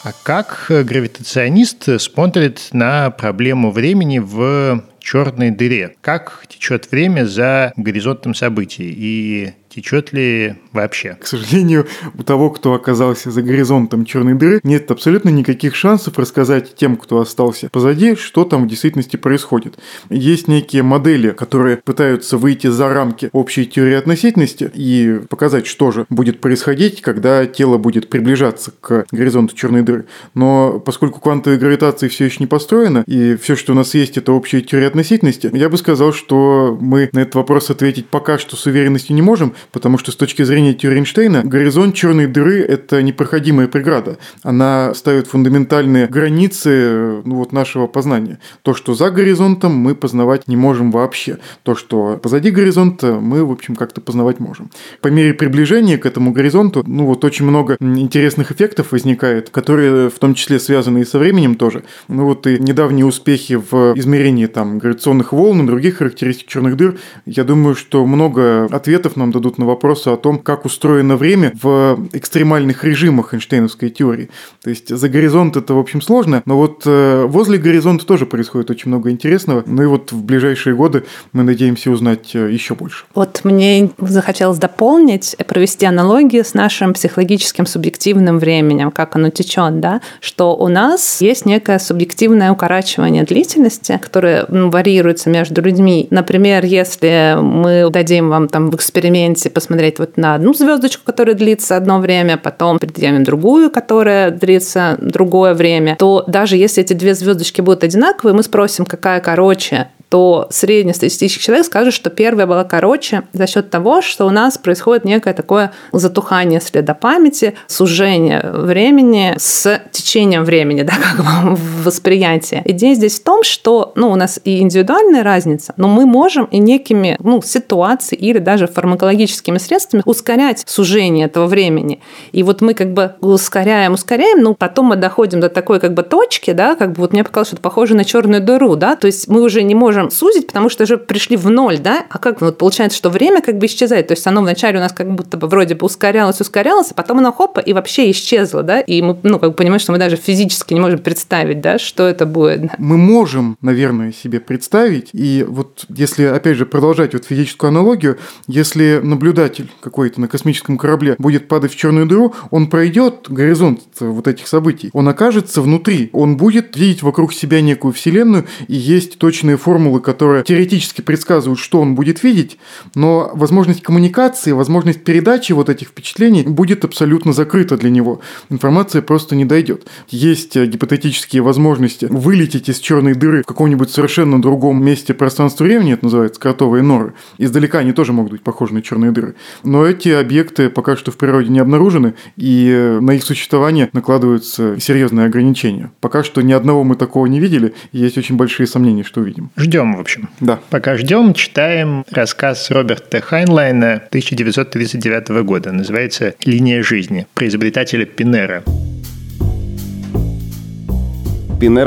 А 0.04 0.12
как 0.24 0.66
гравитационист 0.68 2.02
смотрит 2.02 2.68
на 2.74 3.10
проблему 3.10 3.72
времени 3.72 4.20
в 4.20 4.84
черной 5.00 5.52
дыре? 5.52 5.96
Как 6.02 6.44
течет 6.50 6.92
время 6.92 7.26
за 7.26 7.72
горизонтом 7.78 8.36
событий? 8.36 8.94
И 8.96 9.54
течет 9.74 10.14
ли 10.14 10.56
вообще? 10.72 11.18
К 11.20 11.26
сожалению, 11.26 11.88
у 12.18 12.24
того, 12.24 12.50
кто 12.50 12.74
оказался 12.74 13.32
за 13.32 13.42
горизонтом 13.42 14.06
черной 14.06 14.36
дыры, 14.36 14.60
нет 14.64 14.90
абсолютно 14.92 15.30
никаких 15.30 15.76
шансов 15.76 16.18
рассказать 16.18 16.76
тем, 16.76 16.98
кто 16.98 17.20
остался 17.20 17.70
позади, 17.70 18.16
что 18.16 18.46
там 18.46 18.66
в 18.66 18.68
действительности 18.68 19.18
происходит. 19.18 19.80
Есть 20.10 20.48
некие 20.48 20.84
модели, 20.84 21.32
которые 21.32 21.78
пытаются 21.78 22.38
выйти 22.38 22.68
за 22.68 22.94
рамки 22.94 23.30
общей 23.32 23.66
теории 23.66 23.96
относительности 23.96 24.70
и 24.74 25.20
показать, 25.30 25.66
что 25.66 25.92
же 25.92 26.06
будет 26.10 26.40
происходить, 26.40 27.02
когда 27.02 27.46
тело 27.46 27.78
будет 27.78 28.10
приближаться 28.10 28.72
к 28.80 29.06
горизонту 29.12 29.56
черной 29.56 29.82
дыры. 29.82 30.06
Но 30.36 30.80
поскольку 30.80 31.20
квантовая 31.20 31.58
гравитация 31.58 32.10
все 32.10 32.26
еще 32.26 32.38
не 32.40 32.48
построена, 32.48 33.04
и 33.08 33.36
все, 33.36 33.56
что 33.56 33.74
у 33.74 33.76
нас 33.76 33.94
есть, 33.94 34.18
это 34.18 34.34
общая 34.34 34.62
теория 34.62 34.88
относительности, 34.88 35.50
я 35.54 35.70
бы 35.70 35.78
сказал, 35.78 36.14
что 36.14 36.78
мы 36.80 37.10
на 37.14 37.20
этот 37.20 37.36
вопрос 37.36 37.70
ответить 37.70 38.08
пока 38.08 38.38
что 38.38 38.56
с 38.56 38.66
уверенностью 38.66 39.16
не 39.16 39.22
можем, 39.22 39.54
потому 39.72 39.98
что 39.98 40.12
с 40.12 40.16
точки 40.16 40.44
зрения 40.44 40.74
теории 40.74 40.98
Эйнштейна 40.98 41.44
горизонт 41.44 41.96
черной 41.96 42.28
дыры– 42.28 42.62
это 42.68 43.02
непроходимая 43.02 43.68
преграда. 43.68 44.18
Она 44.44 44.94
ставит 44.94 45.28
фундаментальные 45.28 46.08
границы 46.08 47.22
ну, 47.24 47.36
вот, 47.36 47.52
нашего 47.52 47.88
познания. 47.88 48.40
То, 48.62 48.74
что 48.74 48.94
за 48.94 49.10
горизонтом, 49.12 49.76
мы 49.76 49.96
познавать 49.96 50.48
не 50.48 50.56
можем 50.56 50.92
вообще. 50.92 51.40
То, 51.64 51.76
что 51.76 52.20
позади 52.22 52.52
горизонта, 52.52 53.20
мы, 53.20 53.46
в 53.46 53.52
общем, 53.52 53.76
как-то 53.76 54.02
познавать 54.02 54.40
можем. 54.40 54.70
По 55.02 55.08
мере 55.08 55.34
приближения 55.34 55.98
к 55.98 56.06
этому 56.06 56.32
горизонту, 56.32 56.84
ну 56.86 57.06
вот 57.06 57.24
очень 57.26 57.46
много 57.46 57.78
интересных 57.80 58.52
эффектов 58.52 58.92
возникает, 58.92 59.50
которые 59.50 60.10
в 60.10 60.20
том 60.20 60.34
числе 60.34 60.60
связаны 60.60 61.00
и 61.00 61.06
со 61.06 61.20
временем 61.20 61.56
тоже. 61.56 61.84
Ну 62.08 62.26
вот 62.26 62.48
и 62.48 62.60
недавние 62.60 63.06
успехи 63.06 63.54
в 63.54 63.94
измерении 63.96 64.46
там 64.46 64.80
гравитационных 64.80 65.34
волн 65.34 65.64
и 65.64 65.68
других 65.68 65.98
характеристик 65.98 66.48
черных 66.48 66.78
дыр, 66.78 66.98
я 67.26 67.44
думаю, 67.44 67.76
что 67.76 68.06
много 68.06 68.66
ответов 68.66 69.16
нам 69.16 69.32
дадут 69.32 69.53
ответов 69.54 69.58
на 69.58 69.66
вопросы 69.66 70.10
о 70.10 70.18
том, 70.18 70.40
как 70.40 70.66
устроено 70.66 71.16
время 71.16 71.52
в 71.62 72.00
экстремальных 72.14 72.84
режимах 72.84 73.34
Эйнштейновской 73.34 73.90
теории. 73.90 74.30
То 74.64 74.70
есть 74.70 74.90
за 74.90 75.10
горизонт 75.10 75.58
это, 75.58 75.74
в 75.74 75.80
общем, 75.80 76.02
сложно, 76.02 76.42
но 76.46 76.58
вот 76.58 76.84
э, 76.86 77.26
возле 77.28 77.58
горизонта 77.58 78.06
тоже 78.06 78.26
происходит 78.26 78.70
очень 78.70 78.90
много 78.90 79.10
интересного. 79.10 79.64
Ну 79.66 79.84
и 79.84 79.86
вот 79.86 80.12
в 80.12 80.24
ближайшие 80.24 80.76
годы 80.76 81.04
мы 81.34 81.44
надеемся 81.44 81.92
узнать 81.92 82.36
э, 82.36 82.52
еще 82.52 82.74
больше. 82.76 83.06
Вот 83.16 83.42
мне 83.44 83.90
захотелось 84.00 84.58
дополнить, 84.58 85.36
провести 85.48 85.86
аналогию 85.86 86.44
с 86.44 86.54
нашим 86.54 86.94
психологическим 86.94 87.66
субъективным 87.66 88.40
временем, 88.40 88.92
как 88.92 89.16
оно 89.16 89.30
течет, 89.30 89.80
да, 89.80 90.02
что 90.20 90.56
у 90.56 90.68
нас 90.68 91.22
есть 91.22 91.46
некое 91.46 91.80
субъективное 91.80 92.52
укорачивание 92.52 93.24
длительности, 93.24 94.00
которое 94.02 94.46
варьируется 94.50 95.30
между 95.30 95.62
людьми. 95.62 96.08
Например, 96.10 96.66
если 96.66 97.38
мы 97.40 97.90
дадим 97.90 98.30
вам 98.30 98.48
там 98.48 98.70
в 98.70 98.76
эксперименте 98.76 99.43
можете 99.44 99.50
посмотреть 99.50 100.00
вот 100.00 100.18
на 100.18 100.36
одну 100.36 100.54
звездочку, 100.54 101.04
которая 101.06 101.36
длится 101.36 101.76
одно 101.76 102.00
время, 102.00 102.38
потом 102.38 102.80
предъявим 102.80 103.24
другую, 103.24 103.70
которая 103.70 104.32
длится 104.32 104.98
другое 105.02 105.54
время, 105.54 105.96
то 105.98 106.24
даже 106.28 106.56
если 106.56 106.84
эти 106.84 106.94
две 106.94 107.14
звездочки 107.14 107.62
будут 107.62 107.84
одинаковые, 107.84 108.34
мы 108.34 108.44
спросим, 108.44 108.86
какая 108.86 109.20
короче, 109.20 109.88
то 110.14 110.46
среднестатистический 110.52 111.44
человек 111.44 111.66
скажет, 111.66 111.92
что 111.92 112.12
первая 112.12 112.46
была 112.46 112.64
короче 112.66 113.24
за 113.34 113.48
счет 113.48 113.72
того, 113.72 114.04
что 114.04 114.28
у 114.28 114.30
нас 114.30 114.60
происходит 114.60 115.06
некое 115.06 115.34
такое 115.34 115.72
затухание 115.92 116.62
следа 116.62 116.94
памяти, 116.94 117.56
сужение 117.66 118.40
времени 118.44 119.34
с 119.40 119.82
течением 119.92 120.44
времени, 120.44 120.84
да, 120.84 120.94
как 121.02 121.26
бы 121.26 121.56
в 121.56 121.86
восприятии. 121.86 122.62
Идея 122.64 122.94
здесь 122.94 123.20
в 123.20 123.24
том, 123.24 123.44
что 123.44 123.92
ну, 123.96 124.12
у 124.12 124.16
нас 124.16 124.40
и 124.44 124.60
индивидуальная 124.60 125.24
разница, 125.24 125.74
но 125.78 125.88
мы 125.88 126.06
можем 126.06 126.46
и 126.46 126.60
некими 126.60 127.18
ну, 127.20 127.42
ситуациями 127.42 128.22
или 128.22 128.38
даже 128.38 128.68
фармакологическими 128.68 129.58
средствами 129.58 130.04
ускорять 130.06 130.62
сужение 130.68 131.26
этого 131.26 131.48
времени. 131.48 132.02
И 132.34 132.44
вот 132.44 132.62
мы 132.62 132.76
как 132.76 132.94
бы 132.94 133.16
ускоряем, 133.20 133.94
ускоряем, 133.94 134.44
но 134.44 134.54
потом 134.54 134.86
мы 134.86 134.96
доходим 134.96 135.40
до 135.40 135.50
такой 135.50 135.80
как 135.80 135.96
бы 135.96 136.04
точки, 136.04 136.52
да, 136.52 136.76
как 136.76 136.92
бы 136.92 137.02
вот 137.02 137.14
мне 137.14 137.24
показалось, 137.24 137.48
что 137.48 137.56
это 137.56 137.64
похоже 137.64 137.96
на 137.96 138.06
черную 138.06 138.44
дыру, 138.44 138.76
да, 138.76 138.96
то 138.96 139.08
есть 139.08 139.28
мы 139.28 139.42
уже 139.42 139.64
не 139.64 139.74
можем 139.74 140.03
можем 140.04 140.12
сузить, 140.12 140.48
потому 140.48 140.70
что 140.70 140.84
уже 140.84 140.98
пришли 140.98 141.38
в 141.38 141.50
ноль, 141.50 141.80
да? 141.80 142.06
А 142.10 142.18
как 142.18 142.42
вот 142.42 142.58
получается, 142.58 142.98
что 142.98 143.10
время 143.10 143.42
как 143.42 143.58
бы 143.58 143.66
исчезает? 143.66 144.08
То 144.08 144.14
есть 144.14 144.26
оно 144.28 144.42
вначале 144.42 144.78
у 144.78 144.82
нас 144.82 144.92
как 144.92 145.12
будто 145.14 145.38
бы 145.38 145.48
вроде 145.48 145.76
бы 145.76 145.86
ускорялось, 145.86 146.40
ускорялось, 146.42 146.92
а 146.92 146.94
потом 146.94 147.20
оно 147.20 147.32
хопа 147.32 147.60
и 147.60 147.74
вообще 147.74 148.12
исчезло, 148.12 148.64
да? 148.64 148.82
И 148.82 149.02
мы, 149.02 149.18
ну, 149.24 149.40
как 149.40 149.52
бы 149.52 149.56
понимаем, 149.56 149.80
что 149.80 149.92
мы 149.92 149.98
даже 149.98 150.16
физически 150.16 150.74
не 150.74 150.80
можем 150.80 151.00
представить, 151.00 151.62
да, 151.62 151.80
что 151.80 152.08
это 152.08 152.26
будет. 152.26 152.72
Мы 152.78 152.98
можем, 152.98 153.58
наверное, 153.62 154.12
себе 154.12 154.40
представить, 154.40 155.10
и 155.14 155.46
вот 155.48 155.86
если, 155.90 156.24
опять 156.24 156.58
же, 156.58 156.66
продолжать 156.66 157.14
вот 157.14 157.26
физическую 157.26 157.70
аналогию, 157.70 158.18
если 158.48 159.00
наблюдатель 159.04 159.72
какой-то 159.82 160.22
на 160.22 160.28
космическом 160.28 160.78
корабле 160.78 161.16
будет 161.18 161.48
падать 161.48 161.72
в 161.72 161.76
черную 161.78 162.06
дыру, 162.06 162.34
он 162.52 162.68
пройдет 162.68 163.28
горизонт 163.30 163.82
вот 164.00 164.28
этих 164.28 164.48
событий, 164.48 164.90
он 164.94 165.08
окажется 165.08 165.62
внутри, 165.62 166.10
он 166.14 166.38
будет 166.38 166.76
видеть 166.76 167.04
вокруг 167.04 167.34
себя 167.34 167.62
некую 167.62 167.94
вселенную, 167.94 168.46
и 168.68 168.76
есть 168.76 169.18
точные 169.18 169.58
формулы 169.58 169.83
формулы, 169.84 170.00
которые 170.00 170.44
теоретически 170.44 171.02
предсказывают, 171.02 171.60
что 171.60 171.82
он 171.82 171.96
будет 171.96 172.24
видеть, 172.24 172.58
но 172.96 173.32
возможность 173.34 173.82
коммуникации, 173.82 174.52
возможность 174.52 175.04
передачи 175.04 175.52
вот 175.52 175.70
этих 175.70 175.90
впечатлений 175.90 176.44
будет 176.44 176.86
абсолютно 176.86 177.34
закрыта 177.34 177.78
для 177.78 177.90
него. 177.90 178.22
Информация 178.50 179.02
просто 179.02 179.36
не 179.36 179.46
дойдет. 179.46 179.86
Есть 180.10 180.56
э, 180.56 180.66
гипотетические 180.66 181.42
возможности 181.42 182.06
вылететь 182.10 182.70
из 182.70 182.80
черной 182.80 183.14
дыры 183.14 183.44
в 183.44 183.46
каком-нибудь 183.46 183.90
совершенно 183.90 184.42
другом 184.42 184.84
месте 184.84 185.14
пространства 185.14 185.66
времени, 185.66 185.94
это 185.94 186.06
называется 186.06 186.40
кротовые 186.40 186.84
норы. 186.84 187.14
Издалека 187.38 187.80
они 187.80 187.92
тоже 187.92 188.14
могут 188.14 188.32
быть 188.32 188.42
похожи 188.42 188.74
на 188.74 188.82
черные 188.82 189.12
дыры. 189.12 189.36
Но 189.64 189.86
эти 189.86 190.10
объекты 190.10 190.70
пока 190.70 190.96
что 190.96 191.12
в 191.12 191.18
природе 191.18 191.50
не 191.50 191.60
обнаружены, 191.60 192.14
и 192.38 192.70
э, 192.70 193.00
на 193.02 193.12
их 193.12 193.24
существование 193.24 193.90
накладываются 193.92 194.80
серьезные 194.80 195.26
ограничения. 195.26 195.92
Пока 196.00 196.24
что 196.24 196.42
ни 196.42 196.54
одного 196.54 196.84
мы 196.84 196.96
такого 196.96 197.26
не 197.26 197.40
видели, 197.40 197.74
и 197.92 198.00
есть 198.00 198.18
очень 198.18 198.38
большие 198.38 198.68
сомнения, 198.68 199.04
что 199.04 199.22
увидим. 199.22 199.52
Ждем 199.58 199.73
ждем, 199.74 199.96
в 199.96 200.00
общем. 200.00 200.30
Да. 200.40 200.60
Пока 200.70 200.98
ждем, 200.98 201.34
читаем 201.34 202.06
рассказ 202.12 202.70
Роберта 202.70 203.22
Хайнлайна 203.22 203.94
1939 204.10 205.44
года. 205.44 205.72
Называется 205.72 206.36
«Линия 206.46 206.84
жизни» 206.84 207.26
про 207.34 207.48
изобретателя 207.48 208.06
Пинера. 208.06 208.62
Пинера 208.62 208.93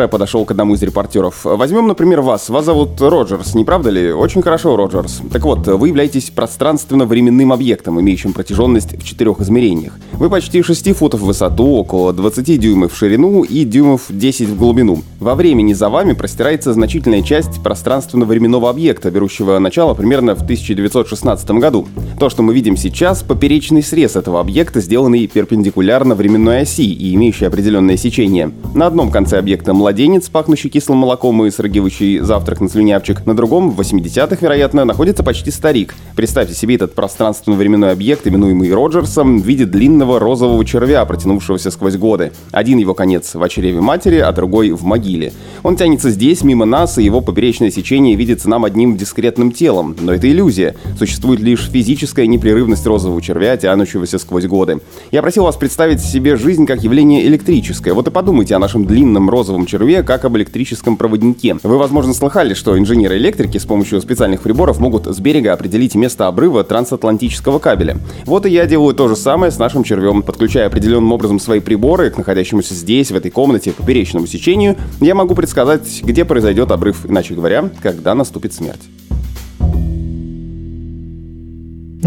подошел 0.08 0.44
к 0.44 0.50
одному 0.50 0.74
из 0.74 0.82
репортеров. 0.82 1.44
Возьмем, 1.44 1.86
например, 1.86 2.20
вас. 2.20 2.48
Вас 2.48 2.64
зовут 2.64 3.00
Роджерс, 3.00 3.54
не 3.54 3.64
правда 3.64 3.90
ли? 3.90 4.12
Очень 4.12 4.42
хорошо, 4.42 4.76
Роджерс. 4.76 5.20
Так 5.32 5.44
вот, 5.44 5.66
вы 5.66 5.88
являетесь 5.88 6.30
пространственно-временным 6.30 7.52
объектом, 7.52 8.00
имеющим 8.00 8.32
протяженность 8.32 8.98
в 8.98 9.04
четырех 9.04 9.40
измерениях. 9.40 9.94
Вы 10.12 10.30
почти 10.30 10.62
6 10.62 10.94
футов 10.96 11.20
в 11.20 11.26
высоту, 11.26 11.66
около 11.66 12.12
20 12.12 12.58
дюймов 12.58 12.92
в 12.92 12.96
ширину 12.96 13.42
и 13.42 13.64
дюймов 13.64 14.02
10 14.08 14.48
в 14.48 14.56
глубину. 14.56 15.02
Во 15.20 15.34
времени 15.34 15.72
за 15.72 15.88
вами 15.88 16.14
простирается 16.14 16.72
значительная 16.72 17.22
часть 17.22 17.62
пространственно-временного 17.62 18.70
объекта, 18.70 19.10
берущего 19.10 19.58
начало 19.58 19.94
примерно 19.94 20.34
в 20.34 20.42
1916 20.42 21.50
году. 21.52 21.86
То, 22.18 22.30
что 22.30 22.42
мы 22.42 22.54
видим 22.54 22.76
сейчас, 22.76 23.22
поперечный 23.22 23.82
срез 23.82 24.16
этого 24.16 24.40
объекта, 24.40 24.80
сделанный 24.80 25.26
перпендикулярно 25.26 26.14
временной 26.14 26.62
оси 26.62 26.92
и 26.92 27.14
имеющий 27.14 27.44
определенное 27.44 27.96
сечение. 27.96 28.52
На 28.74 28.86
одном 28.86 29.10
конце 29.10 29.38
объекта 29.38 29.65
это 29.66 29.74
младенец, 29.74 30.28
пахнущий 30.28 30.70
кислым 30.70 30.98
молоком 30.98 31.44
и 31.44 31.50
срыгивающий 31.50 32.20
завтрак 32.20 32.60
на 32.60 32.68
слюнявчик. 32.68 33.26
На 33.26 33.34
другом, 33.34 33.72
в 33.72 33.80
80-х, 33.80 34.36
вероятно, 34.40 34.84
находится 34.84 35.24
почти 35.24 35.50
старик. 35.50 35.96
Представьте 36.14 36.54
себе 36.54 36.76
этот 36.76 36.94
пространственно-временной 36.94 37.90
объект, 37.90 38.28
именуемый 38.28 38.72
Роджерсом, 38.72 39.40
в 39.40 39.44
виде 39.44 39.64
длинного 39.64 40.20
розового 40.20 40.64
червя, 40.64 41.04
протянувшегося 41.04 41.72
сквозь 41.72 41.96
годы. 41.96 42.30
Один 42.52 42.78
его 42.78 42.94
конец 42.94 43.34
в 43.34 43.42
очереве 43.42 43.80
матери, 43.80 44.18
а 44.18 44.30
другой 44.30 44.70
в 44.70 44.84
могиле. 44.84 45.32
Он 45.64 45.74
тянется 45.74 46.10
здесь, 46.10 46.44
мимо 46.44 46.64
нас, 46.64 46.96
и 46.98 47.02
его 47.02 47.20
поперечное 47.20 47.72
сечение 47.72 48.14
видится 48.14 48.48
нам 48.48 48.64
одним 48.64 48.96
дискретным 48.96 49.50
телом. 49.50 49.96
Но 50.00 50.14
это 50.14 50.30
иллюзия. 50.30 50.76
Существует 50.96 51.40
лишь 51.40 51.68
физическая 51.68 52.28
непрерывность 52.28 52.86
розового 52.86 53.20
червя, 53.20 53.56
тянущегося 53.56 54.20
сквозь 54.20 54.44
годы. 54.44 54.78
Я 55.10 55.22
просил 55.22 55.42
вас 55.42 55.56
представить 55.56 56.00
себе 56.00 56.36
жизнь 56.36 56.66
как 56.66 56.84
явление 56.84 57.26
электрическое. 57.26 57.94
Вот 57.94 58.06
и 58.06 58.12
подумайте 58.12 58.54
о 58.54 58.60
нашем 58.60 58.84
длинном 58.84 59.28
розовом 59.28 59.45
розовом 59.46 59.66
черве, 59.66 60.02
как 60.02 60.24
об 60.24 60.36
электрическом 60.36 60.96
проводнике. 60.96 61.56
Вы, 61.62 61.78
возможно, 61.78 62.12
слыхали, 62.12 62.52
что 62.54 62.76
инженеры-электрики 62.76 63.58
с 63.58 63.64
помощью 63.64 64.00
специальных 64.00 64.42
приборов 64.42 64.80
могут 64.80 65.06
с 65.06 65.20
берега 65.20 65.52
определить 65.52 65.94
место 65.94 66.26
обрыва 66.26 66.64
трансатлантического 66.64 67.60
кабеля. 67.60 67.96
Вот 68.24 68.44
и 68.44 68.50
я 68.50 68.66
делаю 68.66 68.92
то 68.94 69.06
же 69.06 69.14
самое 69.14 69.52
с 69.52 69.58
нашим 69.58 69.84
червем. 69.84 70.22
Подключая 70.22 70.66
определенным 70.66 71.12
образом 71.12 71.38
свои 71.38 71.60
приборы 71.60 72.10
к 72.10 72.18
находящемуся 72.18 72.74
здесь, 72.74 73.12
в 73.12 73.16
этой 73.16 73.30
комнате, 73.30 73.70
поперечному 73.70 74.26
сечению, 74.26 74.76
я 75.00 75.14
могу 75.14 75.36
предсказать, 75.36 76.02
где 76.02 76.24
произойдет 76.24 76.72
обрыв, 76.72 77.06
иначе 77.06 77.34
говоря, 77.34 77.70
когда 77.82 78.16
наступит 78.16 78.52
смерть. 78.52 78.82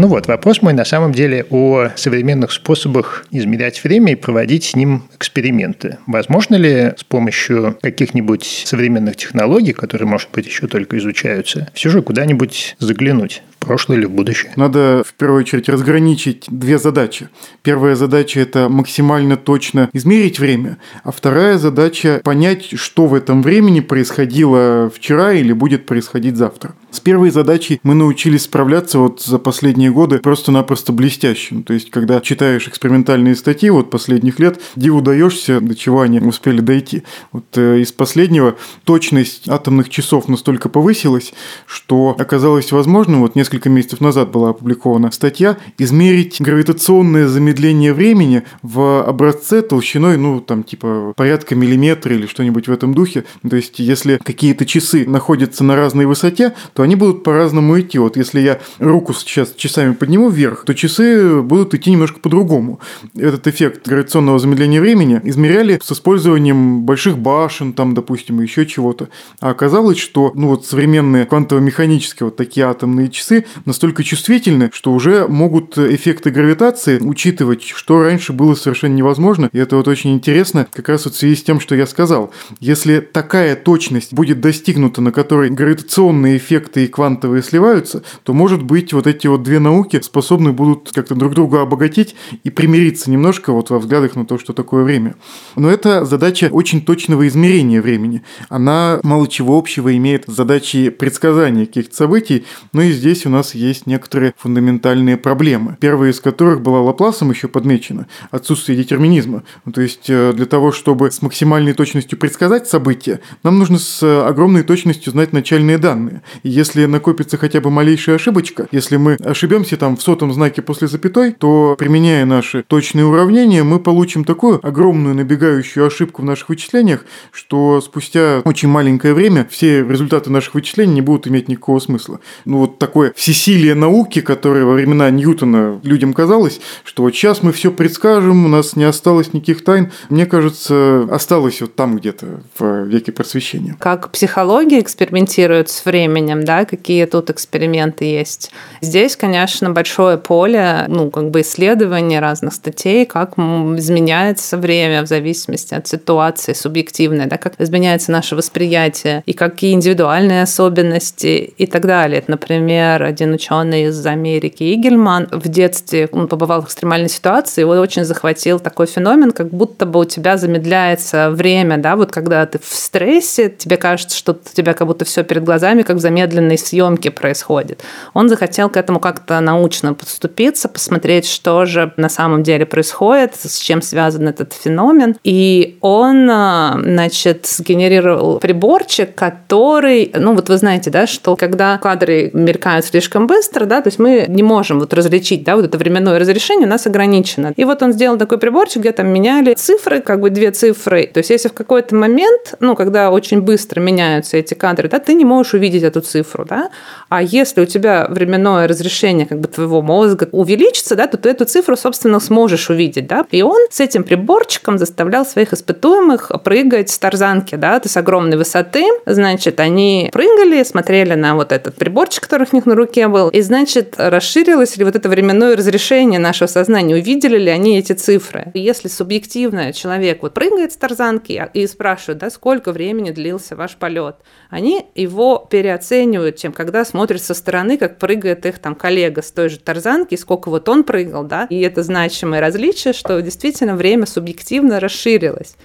Ну 0.00 0.06
вот, 0.06 0.28
вопрос 0.28 0.62
мой 0.62 0.72
на 0.72 0.86
самом 0.86 1.12
деле 1.12 1.44
о 1.50 1.90
современных 1.94 2.52
способах 2.52 3.26
измерять 3.30 3.84
время 3.84 4.12
и 4.12 4.14
проводить 4.14 4.64
с 4.64 4.74
ним 4.74 5.02
эксперименты. 5.14 5.98
Возможно 6.06 6.54
ли 6.54 6.94
с 6.96 7.04
помощью 7.04 7.76
каких-нибудь 7.82 8.62
современных 8.64 9.16
технологий, 9.16 9.74
которые, 9.74 10.08
может 10.08 10.30
быть, 10.32 10.46
еще 10.46 10.68
только 10.68 10.96
изучаются, 10.96 11.68
все 11.74 11.90
же 11.90 12.00
куда-нибудь 12.00 12.76
заглянуть? 12.78 13.42
прошлое 13.58 13.98
или 13.98 14.06
в 14.06 14.10
будущее. 14.10 14.52
Надо 14.56 15.04
в 15.06 15.12
первую 15.12 15.40
очередь 15.40 15.68
разграничить 15.68 16.46
две 16.48 16.78
задачи. 16.78 17.28
Первая 17.62 17.94
задача– 17.94 18.40
это 18.40 18.70
максимально 18.70 19.36
точно 19.36 19.90
измерить 19.92 20.38
время, 20.38 20.78
а 21.04 21.12
вторая 21.12 21.58
задача– 21.58 22.22
понять, 22.24 22.70
что 22.78 23.06
в 23.06 23.12
этом 23.12 23.42
времени 23.42 23.80
происходило 23.80 24.88
вчера 24.88 25.34
или 25.34 25.52
будет 25.52 25.84
происходить 25.84 26.36
завтра. 26.36 26.74
С 26.90 26.98
первой 26.98 27.30
задачей 27.30 27.80
мы 27.84 27.94
научились 27.94 28.42
справляться 28.42 28.98
вот 28.98 29.22
за 29.22 29.38
последние 29.38 29.92
годы 29.92 30.18
просто-напросто 30.18 30.92
блестящим. 30.92 31.62
То 31.62 31.72
есть, 31.72 31.90
когда 31.90 32.20
читаешь 32.20 32.66
экспериментальные 32.66 33.36
статьи 33.36 33.70
вот 33.70 33.90
последних 33.90 34.40
лет, 34.40 34.60
диву 34.74 35.00
даешься, 35.00 35.60
до 35.60 35.76
чего 35.76 36.00
они 36.00 36.18
успели 36.18 36.60
дойти. 36.60 37.04
Вот 37.30 37.44
э, 37.56 37.80
из 37.80 37.92
последнего 37.92 38.56
точность 38.84 39.48
атомных 39.48 39.88
часов 39.88 40.26
настолько 40.28 40.68
повысилась, 40.68 41.32
что 41.64 42.16
оказалось 42.18 42.72
возможным 42.72 43.20
вот 43.20 43.36
несколько 43.36 43.68
месяцев 43.68 44.00
назад 44.00 44.32
была 44.32 44.50
опубликована 44.50 45.12
статья, 45.12 45.58
измерить 45.78 46.40
гравитационное 46.40 47.28
замедление 47.28 47.94
времени 47.94 48.42
в 48.62 49.04
образце 49.04 49.62
толщиной, 49.62 50.16
ну, 50.16 50.40
там, 50.40 50.64
типа, 50.64 51.12
порядка 51.16 51.54
миллиметра 51.54 52.14
или 52.14 52.26
что-нибудь 52.26 52.66
в 52.66 52.72
этом 52.72 52.94
духе. 52.94 53.24
То 53.48 53.54
есть, 53.54 53.78
если 53.78 54.16
какие-то 54.16 54.66
часы 54.66 55.08
находятся 55.08 55.62
на 55.62 55.76
разной 55.76 56.06
высоте, 56.06 56.54
то 56.74 56.79
они 56.82 56.96
будут 56.96 57.22
по-разному 57.22 57.78
идти. 57.80 57.98
Вот 57.98 58.16
если 58.16 58.40
я 58.40 58.60
руку 58.78 59.12
сейчас 59.12 59.52
часами 59.54 59.92
подниму 59.92 60.28
вверх, 60.28 60.64
то 60.64 60.74
часы 60.74 61.40
будут 61.42 61.74
идти 61.74 61.90
немножко 61.90 62.20
по-другому. 62.20 62.80
Этот 63.16 63.46
эффект 63.46 63.86
гравитационного 63.86 64.38
замедления 64.38 64.80
времени 64.80 65.20
измеряли 65.24 65.80
с 65.82 65.92
использованием 65.92 66.82
больших 66.82 67.18
башен, 67.18 67.72
там, 67.72 67.94
допустим, 67.94 68.40
еще 68.40 68.66
чего-то. 68.66 69.08
А 69.40 69.50
оказалось, 69.50 69.98
что, 69.98 70.32
ну, 70.34 70.48
вот 70.48 70.66
современные 70.66 71.26
квантово-механические 71.26 72.26
вот 72.26 72.36
такие 72.36 72.66
атомные 72.66 73.08
часы 73.08 73.44
настолько 73.64 74.04
чувствительны, 74.04 74.70
что 74.72 74.92
уже 74.92 75.26
могут 75.28 75.78
эффекты 75.78 76.30
гравитации 76.30 76.98
учитывать, 76.98 77.62
что 77.62 78.02
раньше 78.02 78.32
было 78.32 78.54
совершенно 78.54 78.94
невозможно. 78.94 79.48
И 79.52 79.58
это 79.58 79.76
вот 79.76 79.88
очень 79.88 80.12
интересно, 80.12 80.66
как 80.72 80.88
раз 80.88 81.04
вот 81.04 81.14
в 81.14 81.18
связи 81.18 81.36
с 81.36 81.42
тем, 81.42 81.60
что 81.60 81.74
я 81.74 81.86
сказал. 81.86 82.32
Если 82.60 83.00
такая 83.00 83.56
точность 83.56 84.12
будет 84.12 84.40
достигнута, 84.40 85.00
на 85.00 85.12
которой 85.12 85.50
гравитационные 85.50 86.38
эффекты 86.70 86.84
и 86.84 86.88
квантовые 86.88 87.42
сливаются, 87.42 88.02
то, 88.22 88.32
может 88.32 88.62
быть, 88.62 88.92
вот 88.92 89.06
эти 89.06 89.26
вот 89.26 89.42
две 89.42 89.58
науки 89.58 90.00
способны 90.02 90.52
будут 90.52 90.90
как-то 90.92 91.14
друг 91.14 91.34
друга 91.34 91.62
обогатить 91.62 92.14
и 92.44 92.50
примириться 92.50 93.10
немножко 93.10 93.52
вот 93.52 93.70
во 93.70 93.78
взглядах 93.78 94.16
на 94.16 94.24
то, 94.24 94.38
что 94.38 94.52
такое 94.52 94.84
время. 94.84 95.16
Но 95.56 95.68
это 95.70 96.04
задача 96.04 96.48
очень 96.50 96.82
точного 96.82 97.26
измерения 97.28 97.82
времени. 97.82 98.22
Она 98.48 99.00
мало 99.02 99.26
чего 99.28 99.58
общего 99.58 99.94
имеет 99.96 100.24
с 100.26 100.32
задачей 100.32 100.90
предсказания 100.90 101.66
каких-то 101.66 101.94
событий, 101.94 102.44
но 102.72 102.82
и 102.82 102.92
здесь 102.92 103.26
у 103.26 103.30
нас 103.30 103.54
есть 103.54 103.86
некоторые 103.86 104.34
фундаментальные 104.36 105.16
проблемы. 105.16 105.76
Первая 105.80 106.10
из 106.10 106.20
которых 106.20 106.60
была 106.60 106.80
Лапласом 106.80 107.30
еще 107.30 107.48
подмечена– 107.48 108.06
отсутствие 108.30 108.78
детерминизма. 108.78 109.42
Ну, 109.64 109.72
то 109.72 109.80
есть 109.80 110.08
э, 110.08 110.32
для 110.32 110.46
того, 110.46 110.72
чтобы 110.72 111.10
с 111.10 111.22
максимальной 111.22 111.72
точностью 111.72 112.18
предсказать 112.18 112.68
события, 112.68 113.20
нам 113.42 113.58
нужно 113.58 113.78
с 113.78 114.02
огромной 114.02 114.62
точностью 114.62 115.12
знать 115.12 115.32
начальные 115.32 115.78
данные. 115.78 116.22
И 116.42 116.48
если 116.60 116.84
накопится 116.84 117.38
хотя 117.38 117.60
бы 117.60 117.70
малейшая 117.70 118.16
ошибочка, 118.16 118.68
если 118.70 118.96
мы 118.96 119.14
ошибемся 119.14 119.76
там 119.76 119.96
в 119.96 120.02
сотом 120.02 120.32
знаке 120.32 120.60
после 120.60 120.88
запятой, 120.88 121.32
то 121.32 121.74
применяя 121.78 122.26
наши 122.26 122.62
точные 122.62 123.06
уравнения, 123.06 123.62
мы 123.62 123.80
получим 123.80 124.24
такую 124.24 124.64
огромную 124.66 125.14
набегающую 125.14 125.86
ошибку 125.86 126.22
в 126.22 126.24
наших 126.26 126.50
вычислениях, 126.50 127.06
что 127.32 127.80
спустя 127.80 128.42
очень 128.44 128.68
маленькое 128.68 129.14
время 129.14 129.46
все 129.50 129.82
результаты 129.82 130.30
наших 130.30 130.54
вычислений 130.54 130.94
не 130.94 131.00
будут 131.00 131.26
иметь 131.26 131.48
никакого 131.48 131.78
смысла. 131.78 132.20
Ну 132.44 132.58
вот 132.58 132.78
такое 132.78 133.12
всесилие 133.16 133.74
науки, 133.74 134.20
которое 134.20 134.64
во 134.64 134.74
времена 134.74 135.08
Ньютона 135.10 135.80
людям 135.82 136.12
казалось, 136.12 136.60
что 136.84 137.04
вот 137.04 137.14
сейчас 137.14 137.42
мы 137.42 137.52
все 137.52 137.70
предскажем, 137.70 138.44
у 138.44 138.48
нас 138.48 138.76
не 138.76 138.84
осталось 138.84 139.32
никаких 139.32 139.64
тайн. 139.64 139.90
Мне 140.10 140.26
кажется, 140.26 141.08
осталось 141.10 141.62
вот 141.62 141.74
там 141.74 141.96
где-то 141.96 142.42
в 142.58 142.84
веке 142.84 143.12
просвещения. 143.12 143.76
Как 143.78 144.10
психология 144.10 144.80
экспериментирует 144.80 145.70
с 145.70 145.86
временем, 145.86 146.44
да, 146.50 146.64
какие 146.64 147.04
тут 147.04 147.30
эксперименты 147.30 148.04
есть. 148.06 148.50
Здесь, 148.80 149.14
конечно, 149.14 149.70
большое 149.70 150.18
поле, 150.18 150.84
ну, 150.88 151.08
как 151.08 151.30
бы 151.30 151.42
исследований 151.42 152.18
разных 152.18 152.54
статей, 152.54 153.06
как 153.06 153.38
изменяется 153.38 154.56
время 154.56 155.02
в 155.02 155.06
зависимости 155.06 155.74
от 155.74 155.86
ситуации 155.86 156.52
субъективной, 156.52 157.26
да, 157.26 157.36
как 157.36 157.52
изменяется 157.60 158.10
наше 158.10 158.34
восприятие 158.34 159.22
и 159.26 159.32
какие 159.32 159.74
индивидуальные 159.74 160.42
особенности 160.42 161.54
и 161.56 161.66
так 161.66 161.86
далее. 161.86 162.24
Например, 162.26 163.04
один 163.04 163.32
ученый 163.32 163.84
из 163.84 164.04
Америки, 164.04 164.74
Игельман, 164.74 165.28
в 165.30 165.46
детстве 165.48 166.08
он 166.10 166.26
побывал 166.26 166.62
в 166.62 166.64
экстремальной 166.64 167.08
ситуации, 167.08 167.60
его 167.60 167.74
очень 167.74 168.04
захватил 168.04 168.58
такой 168.58 168.86
феномен, 168.86 169.30
как 169.30 169.50
будто 169.50 169.86
бы 169.86 170.00
у 170.00 170.04
тебя 170.04 170.36
замедляется 170.36 171.30
время, 171.30 171.78
да, 171.78 171.94
вот 171.94 172.10
когда 172.10 172.44
ты 172.46 172.58
в 172.58 172.74
стрессе, 172.74 173.50
тебе 173.50 173.76
кажется, 173.76 174.16
что 174.16 174.32
у 174.32 174.56
тебя 174.56 174.74
как 174.74 174.88
будто 174.88 175.04
все 175.04 175.22
перед 175.22 175.44
глазами, 175.44 175.82
как 175.82 175.96
в 175.96 176.00
замедленной 176.40 176.58
съемке 176.58 177.10
происходит. 177.10 177.82
Он 178.14 178.28
захотел 178.28 178.68
к 178.68 178.76
этому 178.76 179.00
как-то 179.00 179.40
научно 179.40 179.94
подступиться, 179.94 180.68
посмотреть, 180.68 181.26
что 181.26 181.64
же 181.66 181.92
на 181.96 182.08
самом 182.08 182.42
деле 182.42 182.66
происходит, 182.66 183.34
с 183.34 183.58
чем 183.58 183.82
связан 183.82 184.28
этот 184.28 184.52
феномен. 184.52 185.16
И 185.24 185.78
он, 185.80 186.28
а, 186.30 186.78
значит, 186.82 187.46
сгенерировал 187.46 188.38
приборчик, 188.38 189.14
который, 189.14 190.12
ну 190.14 190.34
вот 190.34 190.48
вы 190.48 190.56
знаете, 190.56 190.90
да, 190.90 191.06
что 191.06 191.36
когда 191.36 191.78
кадры 191.78 192.30
мелькают 192.32 192.86
слишком 192.86 193.26
быстро, 193.26 193.66
да, 193.66 193.80
то 193.80 193.88
есть 193.88 193.98
мы 193.98 194.26
не 194.28 194.42
можем 194.42 194.80
вот 194.80 194.94
различить, 194.94 195.44
да, 195.44 195.56
вот 195.56 195.64
это 195.64 195.78
временное 195.78 196.18
разрешение 196.18 196.66
у 196.66 196.70
нас 196.70 196.86
ограничено. 196.86 197.52
И 197.56 197.64
вот 197.64 197.82
он 197.82 197.92
сделал 197.92 198.18
такой 198.18 198.38
приборчик, 198.38 198.80
где 198.82 198.92
там 198.92 199.08
меняли 199.08 199.54
цифры, 199.54 200.00
как 200.00 200.20
бы 200.20 200.30
две 200.30 200.50
цифры. 200.50 201.06
То 201.12 201.18
есть 201.18 201.30
если 201.30 201.48
в 201.48 201.52
какой-то 201.52 201.94
момент, 201.94 202.54
ну, 202.60 202.74
когда 202.74 203.10
очень 203.10 203.40
быстро 203.40 203.80
меняются 203.80 204.36
эти 204.36 204.54
кадры, 204.54 204.88
да, 204.88 204.98
ты 204.98 205.14
не 205.14 205.24
можешь 205.24 205.54
увидеть 205.54 205.82
эту 205.82 206.00
цифру, 206.00 206.19
да, 206.44 206.70
а 207.08 207.22
если 207.22 207.60
у 207.60 207.66
тебя 207.66 208.06
временное 208.08 208.66
разрешение 208.66 209.26
как 209.26 209.40
бы 209.40 209.48
твоего 209.48 209.82
мозга 209.82 210.28
увеличится, 210.32 210.96
да, 210.96 211.06
то 211.06 211.16
ты 211.18 211.30
эту 211.30 211.44
цифру, 211.44 211.76
собственно, 211.76 212.20
сможешь 212.20 212.70
увидеть, 212.70 213.06
да. 213.06 213.26
И 213.30 213.42
он 213.42 213.58
с 213.70 213.80
этим 213.80 214.04
приборчиком 214.04 214.78
заставлял 214.78 215.26
своих 215.26 215.52
испытуемых 215.52 216.32
прыгать 216.42 216.90
с 216.90 216.98
тарзанки, 216.98 217.56
да, 217.56 217.80
есть 217.90 217.96
огромной 217.96 218.36
высоты. 218.36 218.84
Значит, 219.06 219.60
они 219.60 220.10
прыгали, 220.12 220.62
смотрели 220.62 221.14
на 221.14 221.34
вот 221.34 221.52
этот 221.52 221.74
приборчик, 221.74 222.22
который 222.22 222.46
у 222.50 222.54
них 222.54 222.66
на 222.66 222.74
руке 222.74 223.08
был. 223.08 223.28
И, 223.28 223.40
значит, 223.40 223.94
расширилось 223.98 224.76
ли 224.76 224.84
вот 224.84 224.96
это 224.96 225.08
временное 225.08 225.56
разрешение 225.56 226.20
нашего 226.20 226.48
сознания? 226.48 226.94
Увидели 226.94 227.36
ли 227.36 227.50
они 227.50 227.78
эти 227.78 227.92
цифры? 227.92 228.52
Если 228.54 228.88
субъективно 228.88 229.72
человек 229.72 230.22
вот 230.22 230.34
прыгает 230.34 230.72
с 230.72 230.76
тарзанки 230.76 231.48
и 231.52 231.66
спрашивает, 231.66 232.18
да, 232.18 232.30
сколько 232.30 232.72
времени 232.72 233.10
длился 233.10 233.56
ваш 233.56 233.76
полет, 233.76 234.16
они 234.48 234.86
его 234.94 235.38
переоценивают, 235.50 236.09
чем 236.38 236.52
когда 236.52 236.84
смотрят 236.84 237.22
со 237.22 237.34
стороны, 237.34 237.78
как 237.78 237.98
прыгает 237.98 238.46
их 238.46 238.58
там 238.58 238.74
коллега 238.74 239.22
с 239.22 239.30
той 239.30 239.48
же 239.48 239.58
тарзанки, 239.58 240.14
сколько 240.14 240.48
вот 240.48 240.68
он 240.68 240.84
прыгал, 240.84 241.24
да, 241.24 241.46
и 241.50 241.60
это 241.60 241.82
значимое 241.82 242.40
различие, 242.40 242.92
что 242.92 243.20
действительно 243.20 243.76
время 243.76 244.06
субъективно 244.06 244.80
расширилось. 244.80 245.56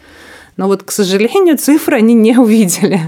Но 0.58 0.68
вот, 0.68 0.84
к 0.84 0.92
сожалению, 0.92 1.58
цифры 1.58 1.98
они 1.98 2.14
не 2.14 2.38
увидели. 2.38 3.00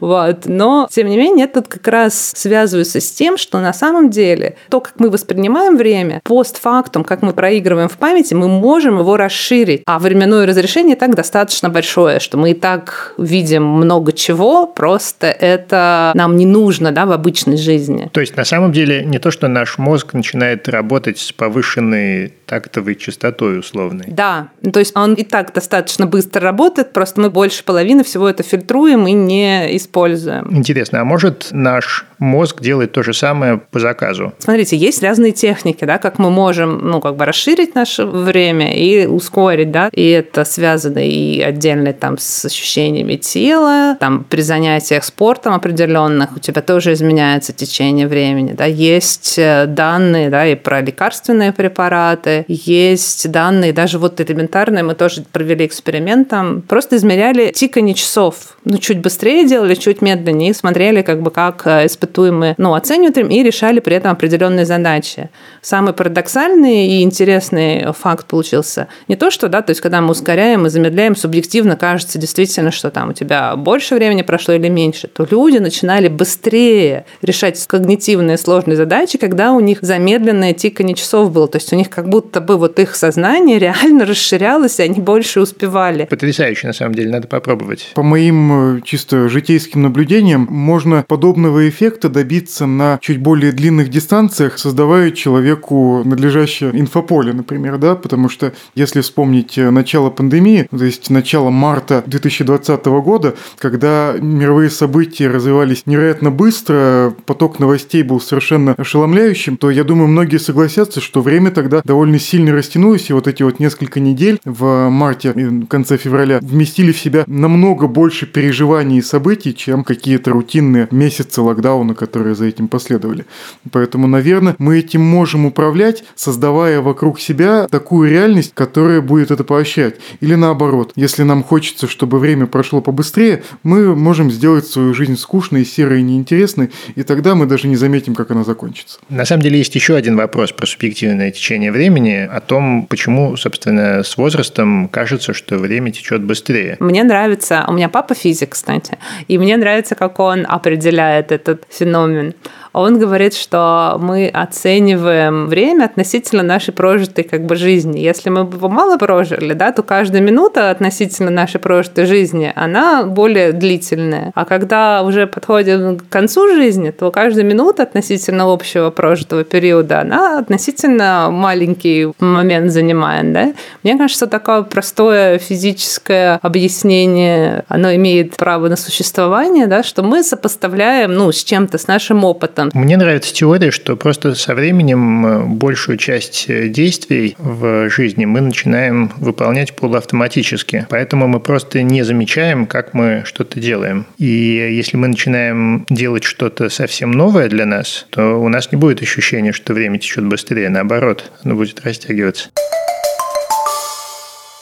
Вот. 0.00 0.46
Но, 0.46 0.88
тем 0.90 1.08
не 1.08 1.16
менее, 1.16 1.46
это 1.46 1.62
как 1.62 1.86
раз 1.88 2.32
связывается 2.34 3.00
с 3.00 3.10
тем, 3.10 3.36
что 3.36 3.60
на 3.60 3.72
самом 3.72 4.10
деле 4.10 4.56
то, 4.68 4.80
как 4.80 4.94
мы 4.98 5.10
воспринимаем 5.10 5.76
время, 5.76 6.20
постфактум, 6.24 7.04
как 7.04 7.22
мы 7.22 7.32
проигрываем 7.32 7.88
в 7.88 7.96
памяти, 7.98 8.34
мы 8.34 8.48
можем 8.48 8.98
его 8.98 9.16
расширить. 9.16 9.82
А 9.86 9.98
временное 9.98 10.46
разрешение 10.46 10.96
так 10.96 11.14
достаточно 11.14 11.68
большое, 11.68 12.20
что 12.20 12.38
мы 12.38 12.52
и 12.52 12.54
так 12.54 13.14
видим 13.18 13.64
много 13.64 14.12
чего, 14.12 14.66
просто 14.66 15.26
это 15.26 16.12
нам 16.14 16.36
не 16.36 16.46
нужно 16.46 16.92
да, 16.92 17.06
в 17.06 17.12
обычной 17.12 17.56
жизни. 17.56 18.10
То 18.12 18.20
есть, 18.20 18.36
на 18.36 18.44
самом 18.44 18.72
деле, 18.72 19.04
не 19.04 19.18
то, 19.18 19.30
что 19.30 19.48
наш 19.48 19.78
мозг 19.78 20.12
начинает 20.12 20.68
работать 20.68 21.18
с 21.18 21.32
повышенной 21.32 22.32
тактовой 22.52 22.96
частотой 22.96 23.60
условной. 23.60 24.04
Да, 24.08 24.48
то 24.74 24.78
есть 24.78 24.94
он 24.94 25.14
и 25.14 25.24
так 25.24 25.54
достаточно 25.54 26.06
быстро 26.06 26.42
работает, 26.42 26.92
просто 26.92 27.18
мы 27.22 27.30
больше 27.30 27.64
половины 27.64 28.04
всего 28.04 28.28
это 28.28 28.42
фильтруем 28.42 29.06
и 29.06 29.12
не 29.12 29.74
используем. 29.74 30.54
Интересно, 30.54 31.00
а 31.00 31.04
может 31.04 31.48
наш 31.50 32.04
мозг 32.22 32.60
делает 32.60 32.92
то 32.92 33.02
же 33.02 33.12
самое 33.12 33.58
по 33.70 33.80
заказу? 33.80 34.32
Смотрите, 34.38 34.76
есть 34.76 35.02
разные 35.02 35.32
техники, 35.32 35.84
да, 35.84 35.98
как 35.98 36.18
мы 36.18 36.30
можем, 36.30 36.78
ну, 36.78 37.00
как 37.00 37.16
бы 37.16 37.24
расширить 37.24 37.74
наше 37.74 38.04
время 38.04 38.74
и 38.74 39.06
ускорить, 39.06 39.70
да, 39.70 39.90
и 39.92 40.08
это 40.10 40.44
связано 40.44 40.98
и 40.98 41.40
отдельно 41.40 41.92
там 41.92 42.16
с 42.18 42.44
ощущениями 42.44 43.16
тела, 43.16 43.96
там 43.98 44.24
при 44.24 44.40
занятиях 44.40 45.04
спортом 45.04 45.54
определенных 45.54 46.36
у 46.36 46.38
тебя 46.38 46.62
тоже 46.62 46.92
изменяется 46.92 47.52
течение 47.52 48.06
времени, 48.06 48.52
да, 48.52 48.64
есть 48.64 49.34
э, 49.38 49.66
данные, 49.66 50.30
да, 50.30 50.46
и 50.46 50.54
про 50.54 50.80
лекарственные 50.80 51.52
препараты, 51.52 52.44
есть 52.48 53.30
данные, 53.30 53.72
даже 53.72 53.98
вот 53.98 54.20
элементарные, 54.20 54.84
мы 54.84 54.94
тоже 54.94 55.24
провели 55.32 55.66
эксперимент, 55.66 56.28
там 56.28 56.62
просто 56.62 56.96
измеряли 56.96 57.50
тикание 57.50 57.94
часов, 57.94 58.56
ну, 58.64 58.78
чуть 58.78 59.00
быстрее 59.00 59.46
делали, 59.46 59.74
чуть 59.74 60.02
медленнее, 60.02 60.54
смотрели, 60.54 61.02
как 61.02 61.20
бы, 61.20 61.32
как 61.32 61.62
э, 61.66 61.86
испытуемые, 62.12 62.54
ну, 62.58 62.74
оценивают 62.74 63.18
им 63.18 63.28
и 63.28 63.42
решали 63.42 63.80
при 63.80 63.96
этом 63.96 64.12
определенные 64.12 64.66
задачи. 64.66 65.30
Самый 65.60 65.92
парадоксальный 65.92 66.86
и 66.86 67.02
интересный 67.02 67.92
факт 67.92 68.26
получился 68.26 68.88
не 69.08 69.16
то, 69.16 69.30
что, 69.30 69.48
да, 69.48 69.62
то 69.62 69.70
есть, 69.70 69.80
когда 69.80 70.00
мы 70.00 70.10
ускоряем 70.10 70.66
и 70.66 70.70
замедляем, 70.70 71.16
субъективно 71.16 71.76
кажется 71.76 72.18
действительно, 72.18 72.70
что 72.70 72.90
там 72.90 73.10
у 73.10 73.12
тебя 73.12 73.56
больше 73.56 73.94
времени 73.94 74.22
прошло 74.22 74.54
или 74.54 74.68
меньше, 74.68 75.08
то 75.08 75.26
люди 75.30 75.58
начинали 75.58 76.08
быстрее 76.08 77.06
решать 77.22 77.64
когнитивные 77.66 78.36
сложные 78.36 78.76
задачи, 78.76 79.18
когда 79.18 79.52
у 79.52 79.60
них 79.60 79.78
замедленное 79.80 80.52
тикание 80.52 80.94
часов 80.94 81.32
было. 81.32 81.48
То 81.48 81.58
есть 81.58 81.72
у 81.72 81.76
них 81.76 81.90
как 81.90 82.08
будто 82.08 82.40
бы 82.40 82.56
вот 82.56 82.78
их 82.78 82.94
сознание 82.94 83.58
реально 83.58 84.04
расширялось, 84.04 84.78
и 84.78 84.82
они 84.82 85.00
больше 85.00 85.40
успевали. 85.40 86.06
Потрясающе, 86.06 86.66
на 86.66 86.72
самом 86.72 86.94
деле, 86.94 87.10
надо 87.10 87.28
попробовать. 87.28 87.90
По 87.94 88.02
моим 88.02 88.76
э, 88.76 88.80
чисто 88.84 89.28
житейским 89.28 89.82
наблюдениям, 89.82 90.46
можно 90.50 91.04
подобного 91.06 91.68
эффекта 91.68 92.01
добиться 92.08 92.66
на 92.66 92.98
чуть 93.00 93.18
более 93.18 93.52
длинных 93.52 93.88
дистанциях, 93.88 94.58
создавая 94.58 95.10
человеку 95.10 96.02
надлежащее 96.04 96.70
инфополе, 96.72 97.32
например, 97.32 97.78
да, 97.78 97.94
потому 97.94 98.28
что 98.28 98.52
если 98.74 99.00
вспомнить 99.00 99.58
э, 99.58 99.70
начало 99.70 100.10
пандемии, 100.10 100.66
то 100.70 100.84
есть 100.84 101.10
начало 101.10 101.50
марта 101.50 102.02
2020 102.06 102.84
года, 102.86 103.34
когда 103.58 104.14
мировые 104.18 104.70
события 104.70 105.28
развивались 105.28 105.82
невероятно 105.86 106.30
быстро, 106.30 107.14
поток 107.26 107.58
новостей 107.58 108.02
был 108.02 108.20
совершенно 108.20 108.74
ошеломляющим, 108.74 109.56
то 109.56 109.70
я 109.70 109.84
думаю, 109.84 110.08
многие 110.08 110.38
согласятся, 110.38 111.00
что 111.00 111.22
время 111.22 111.50
тогда 111.50 111.82
довольно 111.84 112.18
сильно 112.18 112.52
растянулось, 112.52 113.10
и 113.10 113.12
вот 113.12 113.26
эти 113.26 113.42
вот 113.42 113.60
несколько 113.60 114.00
недель 114.00 114.38
в 114.44 114.88
марте 114.88 115.32
и 115.34 115.44
в 115.44 115.66
конце 115.66 115.96
февраля 115.96 116.38
вместили 116.40 116.92
в 116.92 116.98
себя 116.98 117.24
намного 117.26 117.86
больше 117.86 118.26
переживаний 118.26 118.98
и 118.98 119.02
событий, 119.02 119.54
чем 119.54 119.84
какие-то 119.84 120.30
рутинные 120.30 120.88
месяцы 120.90 121.40
локдауна, 121.40 121.81
которые 121.90 122.34
за 122.34 122.46
этим 122.46 122.68
последовали. 122.68 123.26
Поэтому, 123.70 124.06
наверное, 124.06 124.54
мы 124.58 124.78
этим 124.78 125.02
можем 125.02 125.46
управлять, 125.46 126.04
создавая 126.14 126.80
вокруг 126.80 127.20
себя 127.20 127.66
такую 127.68 128.10
реальность, 128.10 128.52
которая 128.54 129.00
будет 129.00 129.30
это 129.30 129.44
поощрять. 129.44 129.96
Или 130.20 130.34
наоборот, 130.34 130.92
если 130.96 131.22
нам 131.22 131.42
хочется, 131.42 131.88
чтобы 131.88 132.18
время 132.18 132.46
прошло 132.46 132.80
побыстрее, 132.80 133.42
мы 133.62 133.94
можем 133.94 134.30
сделать 134.30 134.66
свою 134.66 134.94
жизнь 134.94 135.16
скучной, 135.16 135.64
серой 135.64 136.00
и 136.00 136.02
неинтересной, 136.02 136.70
и 136.94 137.02
тогда 137.02 137.34
мы 137.34 137.46
даже 137.46 137.68
не 137.68 137.76
заметим, 137.76 138.14
как 138.14 138.30
она 138.30 138.44
закончится. 138.44 139.00
На 139.08 139.24
самом 139.24 139.42
деле 139.42 139.58
есть 139.58 139.74
еще 139.74 139.94
один 139.94 140.16
вопрос 140.16 140.52
про 140.52 140.66
субъективное 140.66 141.30
течение 141.30 141.72
времени, 141.72 142.28
о 142.30 142.40
том, 142.40 142.86
почему, 142.86 143.36
собственно, 143.36 144.02
с 144.02 144.16
возрастом 144.16 144.88
кажется, 144.88 145.32
что 145.32 145.58
время 145.58 145.92
течет 145.92 146.22
быстрее. 146.22 146.76
Мне 146.80 147.04
нравится, 147.04 147.64
у 147.68 147.72
меня 147.72 147.88
папа 147.88 148.14
физик, 148.14 148.50
кстати, 148.50 148.98
и 149.28 149.38
мне 149.38 149.56
нравится, 149.56 149.94
как 149.94 150.18
он 150.20 150.46
определяет 150.48 151.32
этот 151.32 151.64
феномен 151.76 152.34
он 152.72 152.98
говорит, 152.98 153.34
что 153.34 153.96
мы 154.00 154.28
оцениваем 154.28 155.46
время 155.46 155.84
относительно 155.84 156.42
нашей 156.42 156.72
прожитой 156.72 157.24
как 157.24 157.44
бы 157.44 157.56
жизни. 157.56 158.00
Если 158.00 158.30
мы 158.30 158.44
бы 158.44 158.68
мало 158.68 158.96
прожили, 158.96 159.52
да, 159.52 159.72
то 159.72 159.82
каждая 159.82 160.22
минута 160.22 160.70
относительно 160.70 161.30
нашей 161.30 161.60
прожитой 161.60 162.06
жизни, 162.06 162.52
она 162.54 163.04
более 163.04 163.52
длительная. 163.52 164.32
А 164.34 164.44
когда 164.44 165.02
уже 165.02 165.26
подходим 165.26 165.98
к 165.98 166.08
концу 166.08 166.48
жизни, 166.48 166.90
то 166.90 167.10
каждая 167.10 167.44
минута 167.44 167.82
относительно 167.82 168.52
общего 168.52 168.90
прожитого 168.90 169.44
периода, 169.44 170.00
она 170.00 170.38
относительно 170.38 171.28
маленький 171.30 172.12
момент 172.18 172.70
занимает. 172.70 173.32
Да? 173.32 173.52
Мне 173.82 173.98
кажется, 173.98 174.26
такое 174.26 174.62
простое 174.62 175.38
физическое 175.38 176.38
объяснение, 176.42 177.64
оно 177.68 177.94
имеет 177.94 178.36
право 178.36 178.68
на 178.68 178.76
существование, 178.76 179.66
да, 179.66 179.82
что 179.82 180.02
мы 180.02 180.22
сопоставляем 180.22 181.14
ну, 181.14 181.30
с 181.32 181.44
чем-то, 181.44 181.78
с 181.78 181.86
нашим 181.86 182.24
опытом, 182.24 182.61
там. 182.70 182.82
Мне 182.82 182.96
нравится 182.96 183.34
теория, 183.34 183.70
что 183.70 183.96
просто 183.96 184.34
со 184.34 184.54
временем 184.54 185.26
э, 185.26 185.44
большую 185.44 185.98
часть 185.98 186.46
э, 186.48 186.68
действий 186.68 187.34
в 187.38 187.88
жизни 187.90 188.24
мы 188.24 188.40
начинаем 188.40 189.12
выполнять 189.16 189.74
полуавтоматически. 189.74 190.86
Поэтому 190.88 191.26
мы 191.28 191.40
просто 191.40 191.82
не 191.82 192.02
замечаем, 192.02 192.66
как 192.66 192.94
мы 192.94 193.22
что-то 193.24 193.60
делаем. 193.60 194.06
И 194.18 194.26
если 194.26 194.96
мы 194.96 195.08
начинаем 195.08 195.86
делать 195.90 196.24
что-то 196.24 196.68
совсем 196.68 197.10
новое 197.10 197.48
для 197.48 197.66
нас, 197.66 198.06
то 198.10 198.36
у 198.36 198.48
нас 198.48 198.70
не 198.72 198.78
будет 198.78 199.02
ощущения, 199.02 199.52
что 199.52 199.74
время 199.74 199.98
течет 199.98 200.24
быстрее. 200.26 200.68
Наоборот, 200.68 201.30
оно 201.44 201.54
будет 201.54 201.84
растягиваться. 201.84 202.50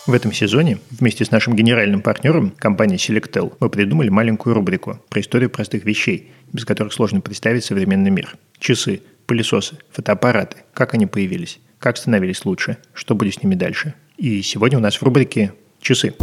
В 0.07 0.13
этом 0.13 0.33
сезоне 0.33 0.79
вместе 0.91 1.25
с 1.25 1.31
нашим 1.31 1.55
генеральным 1.55 2.01
партнером, 2.01 2.53
компанией 2.59 2.99
Selectel, 2.99 3.53
мы 3.61 3.69
придумали 3.69 4.09
маленькую 4.09 4.55
рубрику 4.55 4.99
про 5.09 5.21
историю 5.21 5.51
простых 5.51 5.85
вещей, 5.85 6.33
без 6.53 6.65
которых 6.65 6.93
сложно 6.93 7.21
представить 7.21 7.65
современный 7.65 8.11
мир. 8.11 8.37
Часы, 8.59 9.03
пылесосы, 9.27 9.79
фотоаппараты, 9.91 10.59
как 10.75 10.95
они 10.95 11.07
появились, 11.07 11.61
как 11.79 11.97
становились 11.97 12.45
лучше, 12.45 12.79
что 12.95 13.15
будет 13.15 13.35
с 13.35 13.43
ними 13.43 13.55
дальше. 13.55 13.95
И 14.17 14.43
сегодня 14.43 14.79
у 14.79 14.83
нас 14.83 14.97
в 14.97 15.03
рубрике 15.03 15.55
«Часы». 15.81 16.15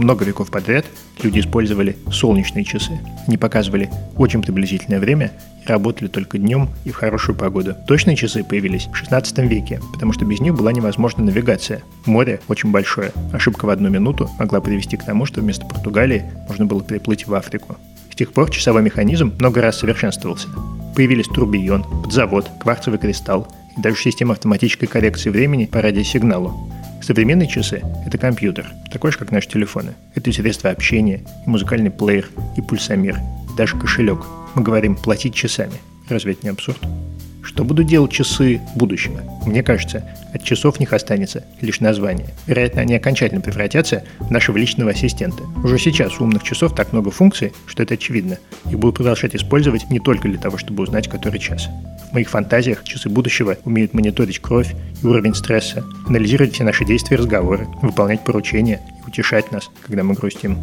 Много 0.00 0.24
веков 0.24 0.50
подряд 0.50 0.86
люди 1.22 1.40
использовали 1.40 1.94
солнечные 2.10 2.64
часы. 2.64 2.98
Они 3.26 3.36
показывали 3.36 3.90
очень 4.16 4.40
приблизительное 4.40 4.98
время 4.98 5.30
и 5.62 5.70
работали 5.70 6.08
только 6.08 6.38
днем 6.38 6.70
и 6.86 6.90
в 6.90 6.96
хорошую 6.96 7.36
погоду. 7.36 7.76
Точные 7.86 8.16
часы 8.16 8.42
появились 8.42 8.86
в 8.86 8.96
16 8.96 9.36
веке, 9.40 9.78
потому 9.92 10.14
что 10.14 10.24
без 10.24 10.40
них 10.40 10.54
была 10.54 10.72
невозможна 10.72 11.22
навигация. 11.24 11.82
Море 12.06 12.40
очень 12.48 12.70
большое. 12.70 13.12
Ошибка 13.34 13.66
в 13.66 13.68
одну 13.68 13.90
минуту 13.90 14.30
могла 14.38 14.62
привести 14.62 14.96
к 14.96 15.04
тому, 15.04 15.26
что 15.26 15.42
вместо 15.42 15.66
Португалии 15.66 16.24
можно 16.48 16.64
было 16.64 16.82
переплыть 16.82 17.26
в 17.26 17.34
Африку. 17.34 17.76
С 18.10 18.16
тех 18.16 18.32
пор 18.32 18.50
часовой 18.50 18.80
механизм 18.80 19.34
много 19.38 19.60
раз 19.60 19.80
совершенствовался. 19.80 20.48
Появились 20.96 21.26
турбион, 21.26 21.84
подзавод, 22.02 22.50
кварцевый 22.58 22.98
кристалл 22.98 23.46
и 23.76 23.82
даже 23.82 23.98
система 23.98 24.32
автоматической 24.32 24.88
коррекции 24.88 25.28
времени 25.28 25.66
по 25.66 25.82
радиосигналу. 25.82 26.70
Современные 27.02 27.48
часы– 27.48 27.82
это 28.06 28.18
компьютер, 28.18 28.66
такой 28.92 29.10
же, 29.10 29.18
как 29.18 29.32
наши 29.32 29.48
телефоны. 29.48 29.94
Это 30.14 30.28
и 30.30 30.32
средства 30.32 30.70
общения, 30.70 31.22
и 31.46 31.50
музыкальный 31.50 31.90
плеер, 31.90 32.28
и 32.56 32.60
пульсомер, 32.60 33.16
даже 33.56 33.78
кошелек. 33.78 34.20
Мы 34.54 34.62
говорим 34.62 34.96
«платить 34.96 35.34
часами». 35.34 35.74
Разве 36.08 36.32
это 36.32 36.44
не 36.44 36.50
абсурд? 36.50 36.78
Что 37.42 37.64
будут 37.64 37.86
делать 37.86 38.12
часы 38.12 38.60
будущего? 38.74 39.20
Мне 39.46 39.62
кажется, 39.62 40.04
от 40.32 40.42
часов 40.44 40.78
них 40.78 40.92
останется 40.92 41.44
лишь 41.60 41.80
название. 41.80 42.28
Вероятно, 42.46 42.82
они 42.82 42.94
окончательно 42.94 43.40
превратятся 43.40 44.04
в 44.18 44.30
нашего 44.30 44.58
личного 44.58 44.90
ассистента. 44.90 45.42
Уже 45.64 45.78
сейчас 45.78 46.20
у 46.20 46.24
умных 46.24 46.42
часов 46.42 46.74
так 46.74 46.92
много 46.92 47.10
функций, 47.10 47.52
что 47.66 47.82
это 47.82 47.94
очевидно. 47.94 48.38
Их 48.70 48.78
будут 48.78 48.96
продолжать 48.96 49.34
использовать 49.34 49.90
не 49.90 50.00
только 50.00 50.28
для 50.28 50.38
того, 50.38 50.58
чтобы 50.58 50.82
узнать, 50.82 51.08
который 51.08 51.38
час. 51.38 51.68
В 52.10 52.12
моих 52.12 52.28
фантазиях 52.28 52.84
часы 52.84 53.08
будущего 53.08 53.56
умеют 53.64 53.94
мониторить 53.94 54.40
кровь 54.40 54.74
и 55.02 55.06
уровень 55.06 55.34
стресса, 55.34 55.84
анализировать 56.06 56.54
все 56.54 56.64
наши 56.64 56.84
действия 56.84 57.16
и 57.16 57.20
разговоры, 57.20 57.68
выполнять 57.82 58.24
поручения 58.24 58.80
и 59.04 59.08
утешать 59.08 59.52
нас, 59.52 59.70
когда 59.86 60.02
мы 60.02 60.14
грустим. 60.14 60.58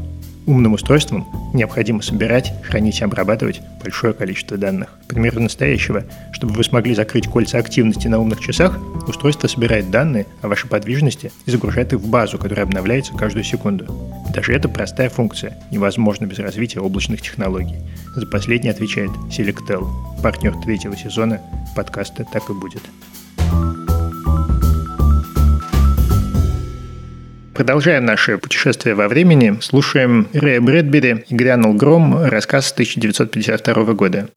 Умным 0.48 0.74
устройствам 0.74 1.28
необходимо 1.54 2.02
собирать, 2.02 2.54
хранить 2.64 3.02
и 3.02 3.04
обрабатывать 3.04 3.60
большое 3.84 4.14
количество 4.14 4.56
данных. 4.58 4.98
Пример 5.10 5.38
настоящего. 5.40 6.06
Чтобы 6.32 6.54
вы 6.54 6.64
смогли 6.64 6.96
закрыть 6.96 7.28
кольца 7.28 7.58
активности 7.58 8.08
на 8.08 8.18
умных 8.18 8.40
часах, 8.40 8.80
устройство 9.08 9.50
собирает 9.50 9.92
данные 9.92 10.26
о 10.42 10.48
вашей 10.48 10.70
подвижности 10.70 11.34
и 11.46 11.52
загружает 11.52 11.92
их 11.92 12.00
в 12.00 12.10
базу, 12.10 12.38
которая 12.38 12.66
обновляется 12.66 13.14
каждую 13.14 13.44
секунду. 13.44 13.94
Даже 14.34 14.54
эта 14.54 14.70
простая 14.70 15.10
функция 15.10 15.58
невозможна 15.70 16.26
без 16.26 16.40
развития 16.40 16.80
облачных 16.80 17.22
технологий. 17.22 17.76
За 18.16 18.26
последний 18.26 18.70
отвечает 18.70 19.12
Selectel, 19.30 19.86
партнер 20.24 20.56
третьего 20.64 20.96
сезона 20.96 21.42
подкаста 21.76 22.26
«Так 22.32 22.50
и 22.50 22.54
будет». 22.54 22.84
Продолжаем 27.58 28.06
наше 28.06 28.38
путешествие 28.38 28.94
во 28.94 29.08
времени. 29.08 29.58
Слушаем 29.62 30.28
Рэя 30.32 30.62
Брэдбери 30.62 31.26
и 31.28 31.34
«Грянул 31.34 31.74
гром», 31.74 32.16
рассказ 32.24 32.72
1952 32.72 33.94
года. 33.94 34.30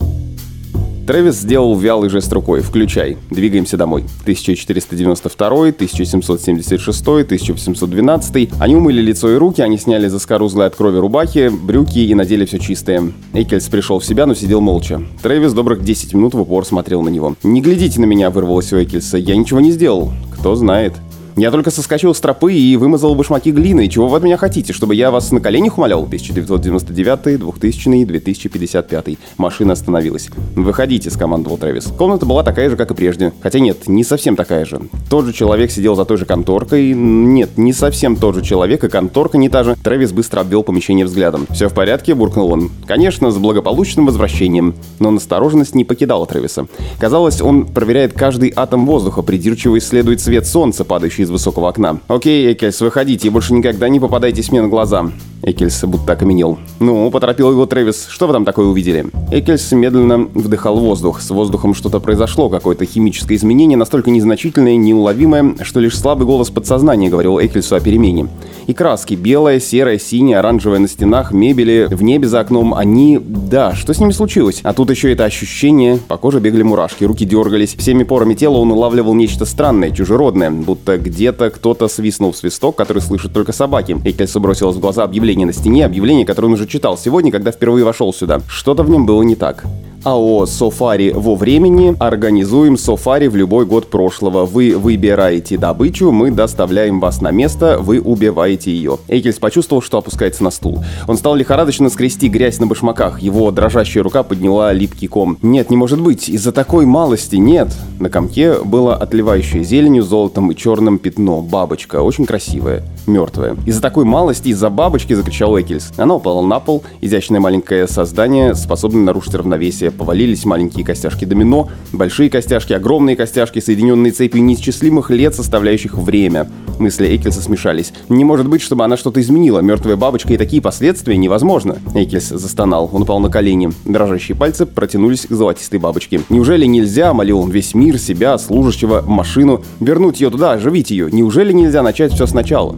Трэвис 1.07 1.35
сделал 1.35 1.77
вялый 1.77 2.09
жест 2.09 2.33
рукой. 2.33 2.63
«Включай. 2.63 3.19
Двигаемся 3.31 3.77
домой». 3.77 4.07
1492, 4.23 5.49
1776, 5.69 7.01
1812. 7.03 8.53
Они 8.59 8.75
умыли 8.75 9.03
лицо 9.03 9.31
и 9.31 9.37
руки, 9.37 9.61
они 9.61 9.77
сняли 9.77 10.09
заскорузлые 10.09 10.69
от 10.69 10.77
крови 10.77 10.97
рубахи, 10.97 11.51
брюки 11.51 11.99
и 11.99 12.15
надели 12.15 12.47
все 12.47 12.59
чистое. 12.59 13.13
Экельс 13.35 13.69
пришел 13.69 13.99
в 13.99 14.05
себя, 14.07 14.25
но 14.25 14.33
сидел 14.33 14.63
молча. 14.63 15.03
Трэвис 15.23 15.53
добрых 15.53 15.85
10 15.85 16.15
минут 16.15 16.33
в 16.33 16.41
упор 16.41 16.65
смотрел 16.65 17.03
на 17.03 17.11
него. 17.11 17.35
«Не 17.43 17.61
глядите 17.61 18.01
на 18.01 18.07
меня»,— 18.07 18.31
вырвалось 18.31 18.73
у 18.73 18.83
Экельса. 18.83 19.19
«Я 19.19 19.37
ничего 19.37 19.61
не 19.61 19.73
сделал». 19.73 20.11
«Кто 20.33 20.55
знает». 20.55 20.95
Я 21.37 21.51
только 21.51 21.71
соскочил 21.71 22.15
с 22.15 22.21
тропы 22.21 22.53
и 22.53 22.77
вымазал 22.77 23.15
башмаки 23.15 23.51
глиной. 23.51 23.89
Чего 23.89 24.09
вы 24.09 24.17
от 24.17 24.23
меня 24.23 24.37
хотите? 24.37 24.73
Чтобы 24.73 24.95
я 24.95 25.11
вас 25.11 25.33
на 25.33 25.41
коленях 25.41 25.79
умолял? 25.79 26.03
1999, 26.03 27.39
2000, 27.39 28.05
2055. 28.05 29.19
Машина 29.39 29.73
остановилась. 29.73 30.29
«Выходите»,— 30.55 31.11
скомандовал 31.11 31.59
Трэвис. 31.59 31.87
Комната 31.97 32.27
была 32.27 32.43
такая 32.43 32.71
же, 32.71 32.77
как 32.77 32.91
и 32.91 32.95
прежде. 32.95 33.33
Хотя 33.41 33.61
нет, 33.61 33.89
не 33.89 34.05
совсем 34.05 34.37
такая 34.37 34.65
же. 34.65 34.81
Тот 35.09 35.25
же 35.27 35.33
человек 35.33 35.71
сидел 35.71 35.95
за 35.95 36.05
той 36.05 36.17
же 36.17 36.25
конторкой. 36.25 36.93
Нет, 36.93 37.57
не 37.57 37.73
совсем 37.73 38.17
тот 38.17 38.35
же 38.35 38.43
человек, 38.43 38.85
и 38.85 38.89
конторка 38.89 39.39
не 39.39 39.49
та 39.49 39.65
же. 39.65 39.77
Трэвис 39.83 40.13
быстро 40.13 40.41
обвел 40.41 40.63
помещение 40.63 41.07
взглядом. 41.07 41.47
«Все 41.51 41.69
в 41.69 41.75
порядке?»— 41.75 42.15
буркнул 42.17 42.53
он. 42.53 42.71
Конечно, 42.87 43.31
с 43.31 43.39
благополучным 43.39 44.07
возвращением. 44.07 44.75
Но 44.99 45.11
настороженность 45.11 45.75
не 45.75 45.85
покидала 45.85 46.27
Трэвиса. 46.27 46.67
Казалось, 46.99 47.41
он 47.41 47.67
проверяет 47.67 48.13
каждый 48.13 48.53
атом 48.55 48.87
воздуха, 48.87 49.23
придирчиво 49.23 49.79
исследует 49.79 50.21
свет 50.21 50.47
солнца, 50.47 50.85
падающий 50.85 51.20
из 51.23 51.31
высокого 51.31 51.69
окна. 51.69 52.01
«Окей, 52.09 52.53
Экельс, 52.53 52.81
выходите 52.81 53.29
и 53.29 53.31
больше 53.31 53.55
никогда 53.55 53.89
не 53.89 54.01
попадайтесь 54.01 54.51
мне 54.51 54.63
на 54.63 54.69
глаза». 54.69 55.11
Экельс 55.43 55.83
будто 55.85 56.13
окаменел. 56.13 56.59
«Ну»,— 56.81 57.11
поторопил 57.13 57.51
его 57.51 57.65
Трэвис,— 57.65 58.07
«что 58.11 58.27
вы 58.27 58.35
там 58.35 58.45
такое 58.45 58.67
увидели?» 58.67 59.07
Экельс 59.31 59.73
медленно 59.73 60.19
вдыхал 60.19 60.79
воздух. 60.79 61.23
С 61.23 61.31
воздухом 61.31 61.73
что-то 61.73 61.99
произошло, 61.99 62.51
какое-то 62.51 62.85
химическое 62.85 63.37
изменение, 63.37 63.79
настолько 63.79 64.11
незначительное, 64.11 64.77
неуловимое, 64.77 65.55
что 65.63 65.81
лишь 65.81 65.99
слабый 65.99 66.27
голос 66.27 66.51
подсознания 66.51 67.09
говорил 67.09 67.39
Экельсу 67.39 67.75
о 67.75 67.81
перемене. 67.81 68.29
И 68.67 68.75
краски— 68.75 69.15
белая, 69.17 69.61
серая, 69.61 69.99
синяя, 69.99 70.41
оранжевая 70.41 70.79
на 70.79 70.89
стенах, 70.89 71.33
мебели, 71.33 71.89
в 71.91 72.03
небе 72.03 72.29
за 72.29 72.41
окном, 72.41 72.75
они... 72.75 73.19
Да, 73.19 73.75
что 73.75 73.95
с 73.95 73.99
ними 73.99 74.13
случилось? 74.13 74.61
А 74.63 74.73
тут 74.75 74.91
еще 74.91 75.13
это 75.13 75.25
ощущение, 75.25 75.99
по 76.07 76.17
коже 76.19 76.41
бегали 76.41 76.63
мурашки, 76.63 77.05
руки 77.05 77.25
дергались, 77.25 77.75
всеми 77.75 78.05
порами 78.05 78.35
тела 78.35 78.59
он 78.59 78.71
улавливал 78.71 79.15
нечто 79.15 79.45
странное, 79.45 79.91
чужеродное, 79.91 80.51
будто 80.51 80.99
где-то 81.11 81.51
кто-то 81.51 81.89
свистнул 81.89 82.33
в 82.33 82.37
свисток, 82.37 82.77
который 82.77 83.03
слышат 83.03 83.33
только 83.33 83.53
собаки. 83.53 83.99
Экельсу 84.05 84.41
бросилось 84.41 84.77
в 84.77 84.81
глаза 84.81 85.03
объявление 85.03 85.47
на 85.47 85.53
стене, 85.53 85.85
объявление, 85.85 86.25
которое 86.25 86.47
он 86.47 86.55
уже 86.55 86.67
читал 86.67 86.97
сегодня, 86.97 87.33
когда 87.33 87.51
впервые 87.51 87.85
вошел 87.85 88.13
сюда. 88.13 88.41
Что-то 88.49 88.83
в 88.85 88.91
нем 88.91 89.07
было 89.07 89.23
не 89.23 89.37
так. 89.37 89.65
АО 90.03 90.47
«Софари 90.47 91.13
во 91.15 91.35
времени». 91.35 91.95
Организуем 91.99 92.79
софари 92.79 93.27
в 93.27 93.37
любой 93.37 93.67
год 93.67 93.91
прошлого. 93.91 94.47
Вы 94.47 94.75
выбираете 94.75 95.59
добычу, 95.59 96.11
мы 96.11 96.31
доставляем 96.31 97.01
вас 97.01 97.21
на 97.21 97.31
место, 97.31 97.79
вы 97.79 98.01
убиваете 98.01 98.71
ее. 98.71 98.99
Экельс 99.09 99.39
почувствовал, 99.39 99.83
что 99.83 99.99
опускается 99.99 100.43
на 100.43 100.51
стул. 100.51 100.83
Он 101.07 101.19
стал 101.19 101.35
лихорадочно 101.35 101.91
скрести 101.91 102.29
грязь 102.29 102.61
на 102.61 102.67
башмаках. 102.67 103.21
Его 103.21 103.51
дрожащая 103.51 104.03
рука 104.03 104.23
подняла 104.23 104.73
липкий 104.73 105.07
ком. 105.07 105.37
Нет, 105.43 105.69
не 105.69 105.77
может 105.77 106.01
быть, 106.01 106.31
из-за 106.31 106.53
такой 106.53 106.87
малости 106.87 107.37
нет. 107.37 107.69
На 107.99 108.09
комке 108.09 108.55
было 108.55 108.97
отливающее 108.97 109.63
зеленью, 109.63 110.03
золотом 110.03 110.51
и 110.51 110.57
черным 110.57 110.99
пятно. 110.99 111.43
Бабочка, 111.43 112.01
очень 112.01 112.25
красивая, 112.25 112.85
мертвая. 113.07 113.57
Из-за 113.67 113.83
такой 113.83 114.07
малости, 114.07 114.49
из-за 114.49 114.71
бабочки, 114.71 115.13
закричал 115.13 115.61
Экельс. 115.61 115.93
Она 115.99 116.15
упала 116.15 116.41
на 116.41 116.59
пол. 116.59 116.83
Изящное 117.03 117.41
маленькое 117.41 117.87
создание, 117.87 118.55
способное 118.55 119.03
нарушить 119.03 119.35
равновесие 119.35 119.90
повалились 119.93 120.45
маленькие 120.45 120.85
костяшки 120.85 121.25
домино, 121.25 121.71
большие 121.93 122.31
костяшки, 122.31 122.73
огромные 122.73 123.17
костяшки, 123.17 123.59
соединенные 123.59 124.13
цепью 124.13 124.43
неисчислимых 124.43 125.11
лет, 125.11 125.35
составляющих 125.35 125.95
время. 125.95 126.49
Мысли 126.79 127.15
Экельса 127.15 127.43
смешались. 127.43 127.93
Не 128.09 128.25
может 128.25 128.49
быть, 128.49 128.63
чтобы 128.63 128.85
она 128.85 128.97
что-то 128.97 129.21
изменила. 129.21 129.61
Мертвая 129.61 129.97
бабочка 129.97 130.33
и 130.33 130.39
такие 130.39 130.63
последствия 130.63 131.17
невозможно. 131.17 131.79
Экельс 131.95 132.29
застонал. 132.29 132.89
Он 132.93 133.03
упал 133.03 133.21
на 133.21 133.29
колени. 133.29 133.71
Дрожащие 133.85 134.37
пальцы 134.37 134.67
протянулись 134.67 135.27
к 135.27 135.33
золотистой 135.33 135.79
бабочке. 135.79 136.21
Неужели 136.29 136.65
нельзя, 136.67 137.13
молил 137.13 137.41
он, 137.41 137.51
весь 137.51 137.75
мир, 137.75 137.99
себя, 137.99 138.39
служащего, 138.39 139.03
машину, 139.03 139.63
вернуть 139.81 140.21
ее 140.21 140.31
туда, 140.31 140.53
оживить 140.53 140.91
ее? 140.91 141.11
Неужели 141.11 141.53
нельзя 141.53 141.83
начать 141.83 142.13
все 142.13 142.27
сначала? 142.27 142.77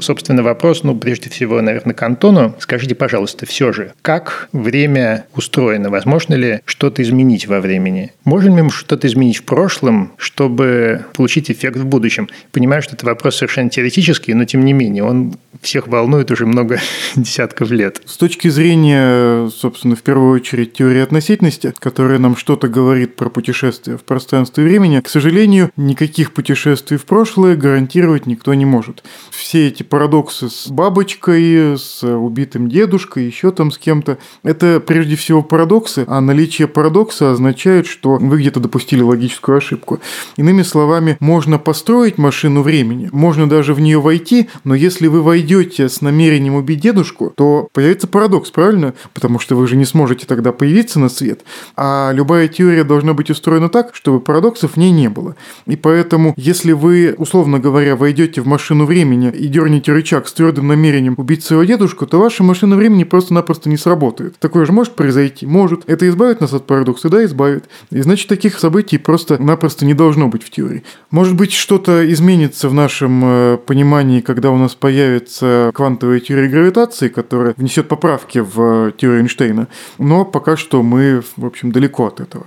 Собственно, 0.00 0.42
вопрос, 0.42 0.84
ну, 0.84 0.96
прежде 0.96 1.30
всего, 1.30 1.60
наверное, 1.60 1.94
к 1.94 2.02
Антону. 2.02 2.54
Скажите, 2.58 2.94
пожалуйста, 2.94 3.46
все 3.46 3.72
же, 3.72 3.92
как 4.02 4.48
время 4.52 5.26
устроено? 5.34 5.90
Возможно 5.90 6.34
ли 6.34 6.60
что-то 6.64 7.02
изменить 7.02 7.46
во 7.46 7.60
времени? 7.60 8.12
Можем 8.24 8.56
ли 8.56 8.62
мы 8.62 8.70
что-то 8.70 9.06
изменить 9.06 9.38
в 9.38 9.44
прошлом, 9.44 10.12
чтобы 10.16 11.04
получить 11.14 11.50
эффект 11.50 11.76
в 11.76 11.86
будущем? 11.86 12.28
Понимаю, 12.52 12.82
что 12.82 12.94
это 12.94 13.06
вопрос 13.06 13.36
совершенно 13.36 13.70
теоретический, 13.70 14.34
но 14.34 14.44
тем 14.44 14.64
не 14.64 14.72
менее, 14.72 15.04
он 15.04 15.36
всех 15.60 15.88
волнует 15.88 16.30
уже 16.30 16.46
много 16.46 16.80
десятков 17.16 17.70
лет. 17.70 18.00
С 18.04 18.16
точки 18.16 18.48
зрения, 18.48 19.48
собственно, 19.50 19.96
в 19.96 20.02
первую 20.02 20.32
очередь 20.32 20.74
теории 20.74 21.00
относительности, 21.00 21.72
которая 21.78 22.18
нам 22.18 22.36
что-то 22.36 22.68
говорит 22.68 23.16
про 23.16 23.30
путешествия 23.30 23.96
в 23.96 24.04
пространстве 24.04 24.64
и 24.64 24.66
времени, 24.68 25.00
к 25.00 25.08
сожалению, 25.08 25.70
никаких 25.76 26.32
путешествий 26.32 26.98
в 26.98 27.04
прошлое 27.04 27.56
гарантировать 27.56 28.26
никто 28.26 28.54
не 28.54 28.64
может. 28.64 29.02
Все 29.30 29.68
эти 29.68 29.82
парадоксы 29.88 30.48
с 30.48 30.68
бабочкой, 30.68 31.78
с 31.78 32.02
убитым 32.02 32.68
дедушкой, 32.68 33.24
еще 33.24 33.50
там 33.50 33.70
с 33.70 33.78
кем-то. 33.78 34.18
Это 34.42 34.80
прежде 34.80 35.16
всего 35.16 35.42
парадоксы, 35.42 36.04
а 36.06 36.20
наличие 36.20 36.68
парадокса 36.68 37.32
означает, 37.32 37.86
что 37.86 38.16
вы 38.16 38.38
где-то 38.38 38.60
допустили 38.60 39.02
логическую 39.02 39.58
ошибку. 39.58 40.00
Иными 40.36 40.62
словами, 40.62 41.16
можно 41.20 41.58
построить 41.58 42.18
машину 42.18 42.62
времени, 42.62 43.08
можно 43.12 43.48
даже 43.48 43.74
в 43.74 43.80
нее 43.80 44.00
войти, 44.00 44.48
но 44.64 44.74
если 44.74 45.06
вы 45.06 45.22
войдете 45.22 45.88
с 45.88 46.00
намерением 46.00 46.54
убить 46.54 46.80
дедушку, 46.80 47.32
то 47.34 47.68
появится 47.72 48.06
парадокс, 48.06 48.50
правильно? 48.50 48.94
Потому 49.14 49.38
что 49.38 49.56
вы 49.56 49.66
же 49.66 49.76
не 49.76 49.84
сможете 49.84 50.26
тогда 50.26 50.52
появиться 50.52 51.00
на 51.00 51.08
свет. 51.08 51.40
А 51.76 52.12
любая 52.12 52.48
теория 52.48 52.84
должна 52.84 53.14
быть 53.14 53.30
устроена 53.30 53.68
так, 53.68 53.94
чтобы 53.94 54.20
парадоксов 54.20 54.72
в 54.72 54.76
ней 54.76 54.90
не 54.90 55.08
было. 55.08 55.36
И 55.66 55.76
поэтому, 55.76 56.34
если 56.36 56.72
вы, 56.72 57.14
условно 57.16 57.58
говоря, 57.58 57.96
войдете 57.96 58.40
в 58.40 58.46
машину 58.46 58.84
времени 58.84 59.30
и 59.30 59.46
дернете 59.46 59.77
дернете 59.78 59.92
рычаг 59.92 60.28
с 60.28 60.32
твердым 60.32 60.68
намерением 60.68 61.14
убить 61.16 61.44
своего 61.44 61.64
дедушку, 61.64 62.06
то 62.06 62.18
ваша 62.18 62.42
машина 62.42 62.76
времени 62.76 63.04
просто-напросто 63.04 63.68
не 63.68 63.76
сработает. 63.76 64.38
Такое 64.38 64.66
же 64.66 64.72
может 64.72 64.94
произойти? 64.94 65.46
Может. 65.46 65.88
Это 65.88 66.08
избавит 66.08 66.40
нас 66.40 66.52
от 66.52 66.66
парадокса? 66.66 67.08
Да, 67.08 67.24
избавит. 67.24 67.68
И 67.90 68.00
значит, 68.00 68.28
таких 68.28 68.58
событий 68.58 68.98
просто-напросто 68.98 69.84
не 69.84 69.94
должно 69.94 70.28
быть 70.28 70.42
в 70.42 70.50
теории. 70.50 70.82
Может 71.10 71.36
быть, 71.36 71.52
что-то 71.52 72.10
изменится 72.12 72.68
в 72.68 72.74
нашем 72.74 73.22
э, 73.24 73.58
понимании, 73.58 74.20
когда 74.20 74.50
у 74.50 74.56
нас 74.56 74.74
появится 74.74 75.70
квантовая 75.74 76.20
теория 76.20 76.48
гравитации, 76.48 77.08
которая 77.08 77.54
внесет 77.56 77.88
поправки 77.88 78.38
в 78.38 78.88
э, 78.88 78.92
теорию 78.96 79.22
Эйнштейна. 79.22 79.68
Но 79.98 80.24
пока 80.24 80.56
что 80.56 80.82
мы, 80.82 81.22
в 81.36 81.46
общем, 81.46 81.72
далеко 81.72 82.06
от 82.06 82.20
этого 82.20 82.46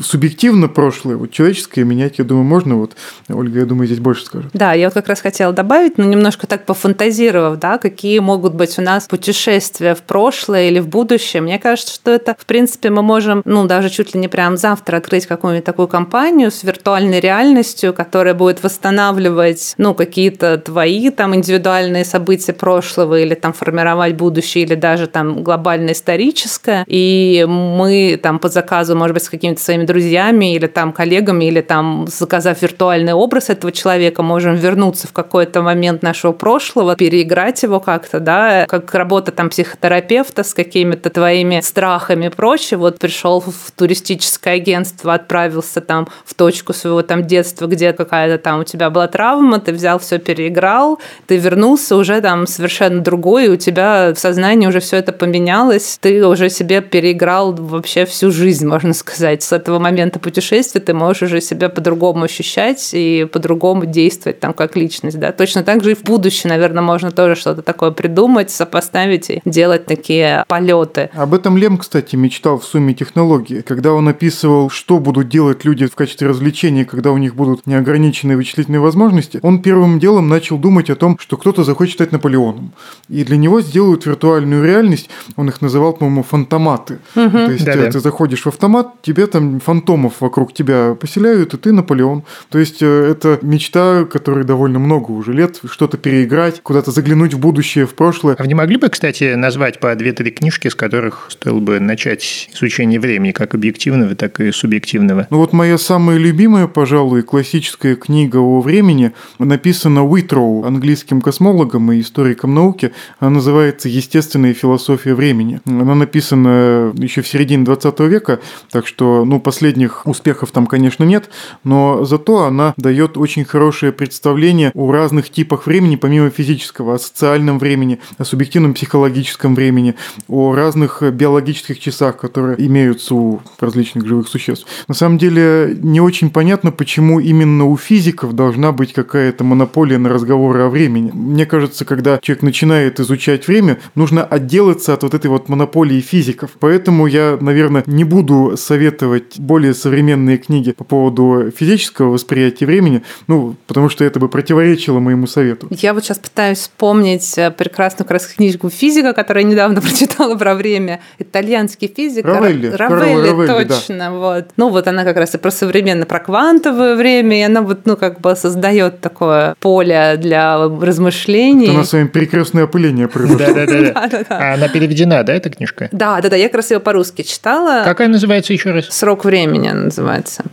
субъективно 0.00 0.68
прошлое, 0.68 1.16
вот 1.16 1.30
человеческое 1.30 1.84
менять, 1.84 2.18
я 2.18 2.24
думаю, 2.24 2.44
можно. 2.44 2.76
Вот 2.76 2.96
Ольга, 3.28 3.60
я 3.60 3.66
думаю, 3.66 3.86
здесь 3.86 3.98
больше 3.98 4.24
скажет. 4.24 4.50
Да, 4.52 4.72
я 4.72 4.86
вот 4.88 4.94
как 4.94 5.08
раз 5.08 5.20
хотела 5.20 5.52
добавить, 5.52 5.98
но 5.98 6.04
ну, 6.04 6.10
немножко 6.10 6.46
так 6.46 6.66
пофантазировав, 6.66 7.58
да, 7.58 7.78
какие 7.78 8.18
могут 8.18 8.54
быть 8.54 8.78
у 8.78 8.82
нас 8.82 9.06
путешествия 9.06 9.94
в 9.94 10.02
прошлое 10.02 10.68
или 10.68 10.80
в 10.80 10.88
будущее. 10.88 11.40
Мне 11.40 11.58
кажется, 11.58 11.94
что 11.94 12.10
это, 12.10 12.36
в 12.38 12.46
принципе, 12.46 12.90
мы 12.90 13.02
можем, 13.02 13.42
ну, 13.44 13.66
даже 13.66 13.88
чуть 13.88 14.14
ли 14.14 14.20
не 14.20 14.28
прям 14.28 14.56
завтра 14.56 14.98
открыть 14.98 15.26
какую-нибудь 15.26 15.64
такую 15.64 15.88
компанию 15.88 16.50
с 16.50 16.62
виртуальной 16.62 17.20
реальностью, 17.20 17.94
которая 17.94 18.34
будет 18.34 18.62
восстанавливать, 18.62 19.74
ну, 19.78 19.94
какие-то 19.94 20.58
твои 20.58 21.10
там 21.10 21.34
индивидуальные 21.34 22.04
события 22.04 22.52
прошлого 22.52 23.18
или 23.18 23.34
там 23.34 23.52
формировать 23.52 24.14
будущее 24.14 24.64
или 24.64 24.74
даже 24.74 25.06
там 25.06 25.42
глобально 25.42 25.92
историческое. 25.92 26.84
И 26.86 27.46
мы 27.48 28.18
там 28.22 28.38
по 28.38 28.48
заказу, 28.48 28.94
может 28.96 29.14
быть, 29.14 29.22
с 29.22 29.30
какими-то 29.30 29.62
своими 29.62 29.85
друзьями 29.86 30.54
или 30.54 30.66
там 30.66 30.92
коллегами, 30.92 31.46
или 31.46 31.60
там 31.60 32.06
заказав 32.08 32.60
виртуальный 32.62 33.12
образ 33.12 33.50
этого 33.50 33.72
человека, 33.72 34.22
можем 34.22 34.56
вернуться 34.56 35.06
в 35.06 35.12
какой-то 35.12 35.62
момент 35.62 36.02
нашего 36.02 36.32
прошлого, 36.32 36.96
переиграть 36.96 37.62
его 37.62 37.80
как-то, 37.80 38.20
да, 38.20 38.66
как 38.68 38.92
работа 38.94 39.32
там 39.32 39.50
психотерапевта 39.50 40.42
с 40.42 40.54
какими-то 40.54 41.10
твоими 41.10 41.60
страхами 41.62 42.26
и 42.26 42.28
прочее. 42.30 42.78
Вот 42.78 42.98
пришел 42.98 43.40
в 43.40 43.70
туристическое 43.74 44.54
агентство, 44.56 45.14
отправился 45.14 45.80
там 45.80 46.08
в 46.24 46.34
точку 46.34 46.72
своего 46.72 47.02
там 47.02 47.24
детства, 47.24 47.66
где 47.66 47.92
какая-то 47.92 48.42
там 48.42 48.60
у 48.60 48.64
тебя 48.64 48.90
была 48.90 49.06
травма, 49.08 49.60
ты 49.60 49.72
взял 49.72 49.98
все, 49.98 50.18
переиграл, 50.18 50.98
ты 51.26 51.36
вернулся 51.36 51.96
уже 51.96 52.20
там 52.20 52.46
совершенно 52.46 53.00
другой, 53.00 53.46
и 53.46 53.48
у 53.48 53.56
тебя 53.56 54.12
в 54.14 54.18
сознании 54.18 54.66
уже 54.66 54.80
все 54.80 54.96
это 54.96 55.12
поменялось, 55.12 55.98
ты 56.00 56.26
уже 56.26 56.50
себе 56.50 56.80
переиграл 56.80 57.52
вообще 57.52 58.04
всю 58.04 58.30
жизнь, 58.30 58.66
можно 58.66 58.94
сказать, 58.94 59.42
с 59.42 59.52
этого 59.52 59.75
этого 59.76 59.82
момента 59.82 60.18
путешествия 60.18 60.80
ты 60.80 60.94
можешь 60.94 61.22
уже 61.22 61.40
себя 61.40 61.68
по-другому 61.68 62.24
ощущать 62.24 62.90
и 62.92 63.26
по-другому 63.30 63.86
действовать 63.86 64.40
там 64.40 64.52
как 64.52 64.76
личность, 64.76 65.18
да. 65.18 65.32
Точно 65.32 65.62
так 65.62 65.82
же 65.82 65.92
и 65.92 65.94
в 65.94 66.02
будущем, 66.02 66.50
наверное, 66.50 66.82
можно 66.82 67.10
тоже 67.10 67.34
что-то 67.34 67.62
такое 67.62 67.90
придумать, 67.90 68.50
сопоставить 68.50 69.30
и 69.30 69.40
делать 69.44 69.86
такие 69.86 70.44
полеты. 70.48 71.10
Об 71.14 71.34
этом 71.34 71.56
Лем, 71.56 71.78
кстати, 71.78 72.16
мечтал 72.16 72.58
в 72.58 72.64
сумме 72.64 72.94
технологии. 72.94 73.60
Когда 73.60 73.92
он 73.92 74.08
описывал, 74.08 74.70
что 74.70 74.98
будут 74.98 75.28
делать 75.28 75.64
люди 75.64 75.86
в 75.86 75.94
качестве 75.94 76.28
развлечения, 76.28 76.84
когда 76.84 77.12
у 77.12 77.18
них 77.18 77.34
будут 77.34 77.66
неограниченные 77.66 78.36
вычислительные 78.36 78.80
возможности, 78.80 79.38
он 79.42 79.62
первым 79.62 79.98
делом 79.98 80.28
начал 80.28 80.58
думать 80.58 80.90
о 80.90 80.96
том, 80.96 81.18
что 81.18 81.36
кто-то 81.36 81.64
захочет 81.64 81.94
стать 81.94 82.12
Наполеоном. 82.12 82.72
И 83.08 83.24
для 83.24 83.36
него 83.36 83.60
сделают 83.60 84.06
виртуальную 84.06 84.64
реальность, 84.64 85.10
он 85.36 85.48
их 85.48 85.60
называл, 85.60 85.92
по-моему, 85.92 86.22
фантоматы. 86.22 86.98
Угу. 87.14 87.30
То 87.30 87.52
есть 87.52 87.64
Да-да. 87.64 87.90
ты 87.90 88.00
заходишь 88.00 88.42
в 88.42 88.46
автомат, 88.46 89.02
тебе 89.02 89.26
там 89.26 89.60
фантомов 89.66 90.20
вокруг 90.20 90.54
тебя 90.54 90.94
поселяют, 90.94 91.52
и 91.52 91.56
ты 91.56 91.72
Наполеон. 91.72 92.22
То 92.50 92.58
есть 92.60 92.82
э, 92.82 92.86
это 92.86 93.40
мечта, 93.42 94.04
которой 94.04 94.44
довольно 94.44 94.78
много 94.78 95.10
уже 95.10 95.32
лет, 95.32 95.60
что-то 95.68 95.96
переиграть, 95.98 96.60
куда-то 96.62 96.92
заглянуть 96.92 97.34
в 97.34 97.40
будущее, 97.40 97.84
в 97.86 97.94
прошлое. 97.94 98.36
А 98.38 98.42
вы 98.42 98.48
не 98.48 98.54
могли 98.54 98.76
бы, 98.76 98.88
кстати, 98.88 99.34
назвать 99.34 99.80
по 99.80 99.92
две-три 99.96 100.30
книжки, 100.30 100.68
с 100.68 100.76
которых 100.76 101.26
стоило 101.30 101.58
бы 101.58 101.80
начать 101.80 102.48
изучение 102.54 103.00
времени, 103.00 103.32
как 103.32 103.54
объективного, 103.54 104.14
так 104.14 104.38
и 104.38 104.52
субъективного? 104.52 105.26
Ну 105.30 105.38
вот 105.38 105.52
моя 105.52 105.78
самая 105.78 106.18
любимая, 106.18 106.68
пожалуй, 106.68 107.22
классическая 107.22 107.96
книга 107.96 108.36
о 108.36 108.60
времени 108.60 109.12
написана 109.40 110.04
Уитроу, 110.04 110.64
английским 110.64 111.20
космологом 111.20 111.90
и 111.90 112.00
историком 112.00 112.54
науки. 112.54 112.92
Она 113.18 113.30
называется 113.30 113.88
«Естественная 113.88 114.54
философия 114.54 115.14
времени». 115.14 115.60
Она 115.66 115.96
написана 115.96 116.92
еще 116.94 117.22
в 117.22 117.28
середине 117.28 117.64
20 117.64 118.00
века, 118.00 118.38
так 118.70 118.86
что, 118.86 119.24
ну, 119.24 119.40
последних 119.56 120.06
успехов 120.06 120.50
там, 120.50 120.66
конечно, 120.66 121.02
нет, 121.02 121.30
но 121.64 122.04
зато 122.04 122.44
она 122.44 122.74
дает 122.76 123.16
очень 123.16 123.46
хорошее 123.46 123.90
представление 123.90 124.70
о 124.74 124.92
разных 124.92 125.30
типах 125.30 125.66
времени, 125.66 125.96
помимо 125.96 126.28
физического, 126.28 126.96
о 126.96 126.98
социальном 126.98 127.58
времени, 127.58 127.98
о 128.18 128.26
субъективном 128.26 128.74
психологическом 128.74 129.54
времени, 129.54 129.94
о 130.28 130.54
разных 130.54 131.02
биологических 131.02 131.78
часах, 131.80 132.18
которые 132.18 132.66
имеются 132.66 133.14
у 133.14 133.40
различных 133.58 134.06
живых 134.06 134.28
существ. 134.28 134.66
На 134.88 134.94
самом 134.94 135.16
деле 135.16 135.74
не 135.80 136.02
очень 136.02 136.28
понятно, 136.28 136.70
почему 136.70 137.18
именно 137.18 137.64
у 137.64 137.78
физиков 137.78 138.34
должна 138.34 138.72
быть 138.72 138.92
какая-то 138.92 139.42
монополия 139.42 139.96
на 139.96 140.10
разговоры 140.10 140.64
о 140.64 140.68
времени. 140.68 141.10
Мне 141.14 141.46
кажется, 141.46 141.86
когда 141.86 142.18
человек 142.20 142.42
начинает 142.42 143.00
изучать 143.00 143.48
время, 143.48 143.78
нужно 143.94 144.22
отделаться 144.22 144.92
от 144.92 145.02
вот 145.02 145.14
этой 145.14 145.28
вот 145.28 145.48
монополии 145.48 146.00
физиков. 146.00 146.50
Поэтому 146.60 147.06
я, 147.06 147.38
наверное, 147.40 147.84
не 147.86 148.04
буду 148.04 148.52
советовать 148.58 149.35
более 149.38 149.74
современные 149.74 150.38
книги 150.38 150.72
по 150.72 150.84
поводу 150.84 151.50
физического 151.56 152.10
восприятия 152.10 152.66
времени, 152.66 153.02
ну, 153.26 153.56
потому 153.66 153.88
что 153.88 154.04
это 154.04 154.18
бы 154.20 154.28
противоречило 154.28 154.98
моему 154.98 155.26
совету. 155.26 155.68
Я 155.70 155.94
вот 155.94 156.04
сейчас 156.04 156.18
пытаюсь 156.18 156.58
вспомнить 156.58 157.36
э, 157.38 157.50
прекрасную 157.50 158.06
как 158.06 158.12
раз 158.12 158.26
книжку 158.26 158.70
физика, 158.70 159.12
которую 159.12 159.44
я 159.44 159.50
недавно 159.50 159.80
прочитала 159.80 160.36
про 160.36 160.54
время. 160.54 161.00
Итальянский 161.18 161.92
физик. 161.94 162.24
Равелли. 162.24 162.68
Равелли, 162.68 163.28
Равелли 163.28 163.68
точно. 163.68 163.98
Да. 163.98 164.10
Вот. 164.10 164.44
Ну, 164.56 164.70
вот 164.70 164.88
она 164.88 165.04
как 165.04 165.16
раз 165.16 165.34
и 165.34 165.38
про 165.38 165.50
современное, 165.50 166.06
про 166.06 166.20
квантовое 166.20 166.96
время, 166.96 167.38
и 167.38 167.42
она 167.42 167.62
вот, 167.62 167.86
ну, 167.86 167.96
как 167.96 168.20
бы 168.20 168.34
создает 168.36 169.00
такое 169.00 169.54
поле 169.60 170.16
для 170.18 170.58
размышлений. 170.58 171.66
Это 171.66 171.74
она 171.74 171.84
своим 171.84 172.08
перекрестное 172.08 172.64
опыление 172.64 173.08
произошло. 173.16 173.46
Да-да-да. 173.46 174.26
А 174.28 174.54
она 174.54 174.68
переведена, 174.68 175.22
да, 175.22 175.34
эта 175.34 175.50
книжка? 175.50 175.88
Да, 175.92 176.20
да, 176.20 176.30
да. 176.30 176.36
Я 176.36 176.48
как 176.48 176.56
раз 176.56 176.70
ее 176.70 176.80
по-русски 176.80 177.22
читала. 177.22 177.82
Какая 177.84 178.08
называется 178.08 178.52
еще 178.52 178.72
раз? 178.72 178.86
Срок 178.90 179.24
времени 179.26 179.68
называется. 179.68 180.44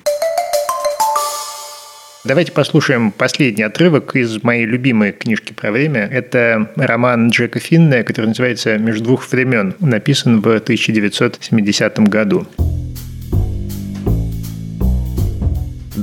Давайте 2.26 2.52
послушаем 2.54 3.12
последний 3.12 3.64
отрывок 3.64 4.16
из 4.16 4.44
моей 4.44 4.66
любимой 4.66 5.12
книжки 5.12 5.54
про 5.54 5.72
время. 5.72 6.08
Это 6.12 6.72
роман 6.78 7.30
Джека 7.30 7.60
Финна, 7.60 8.04
который 8.04 8.28
называется 8.28 8.78
«Между 8.78 9.04
двух 9.04 9.30
времен». 9.30 9.76
Написан 9.80 10.42
в 10.42 10.48
1970 10.48 12.00
году. 12.10 12.48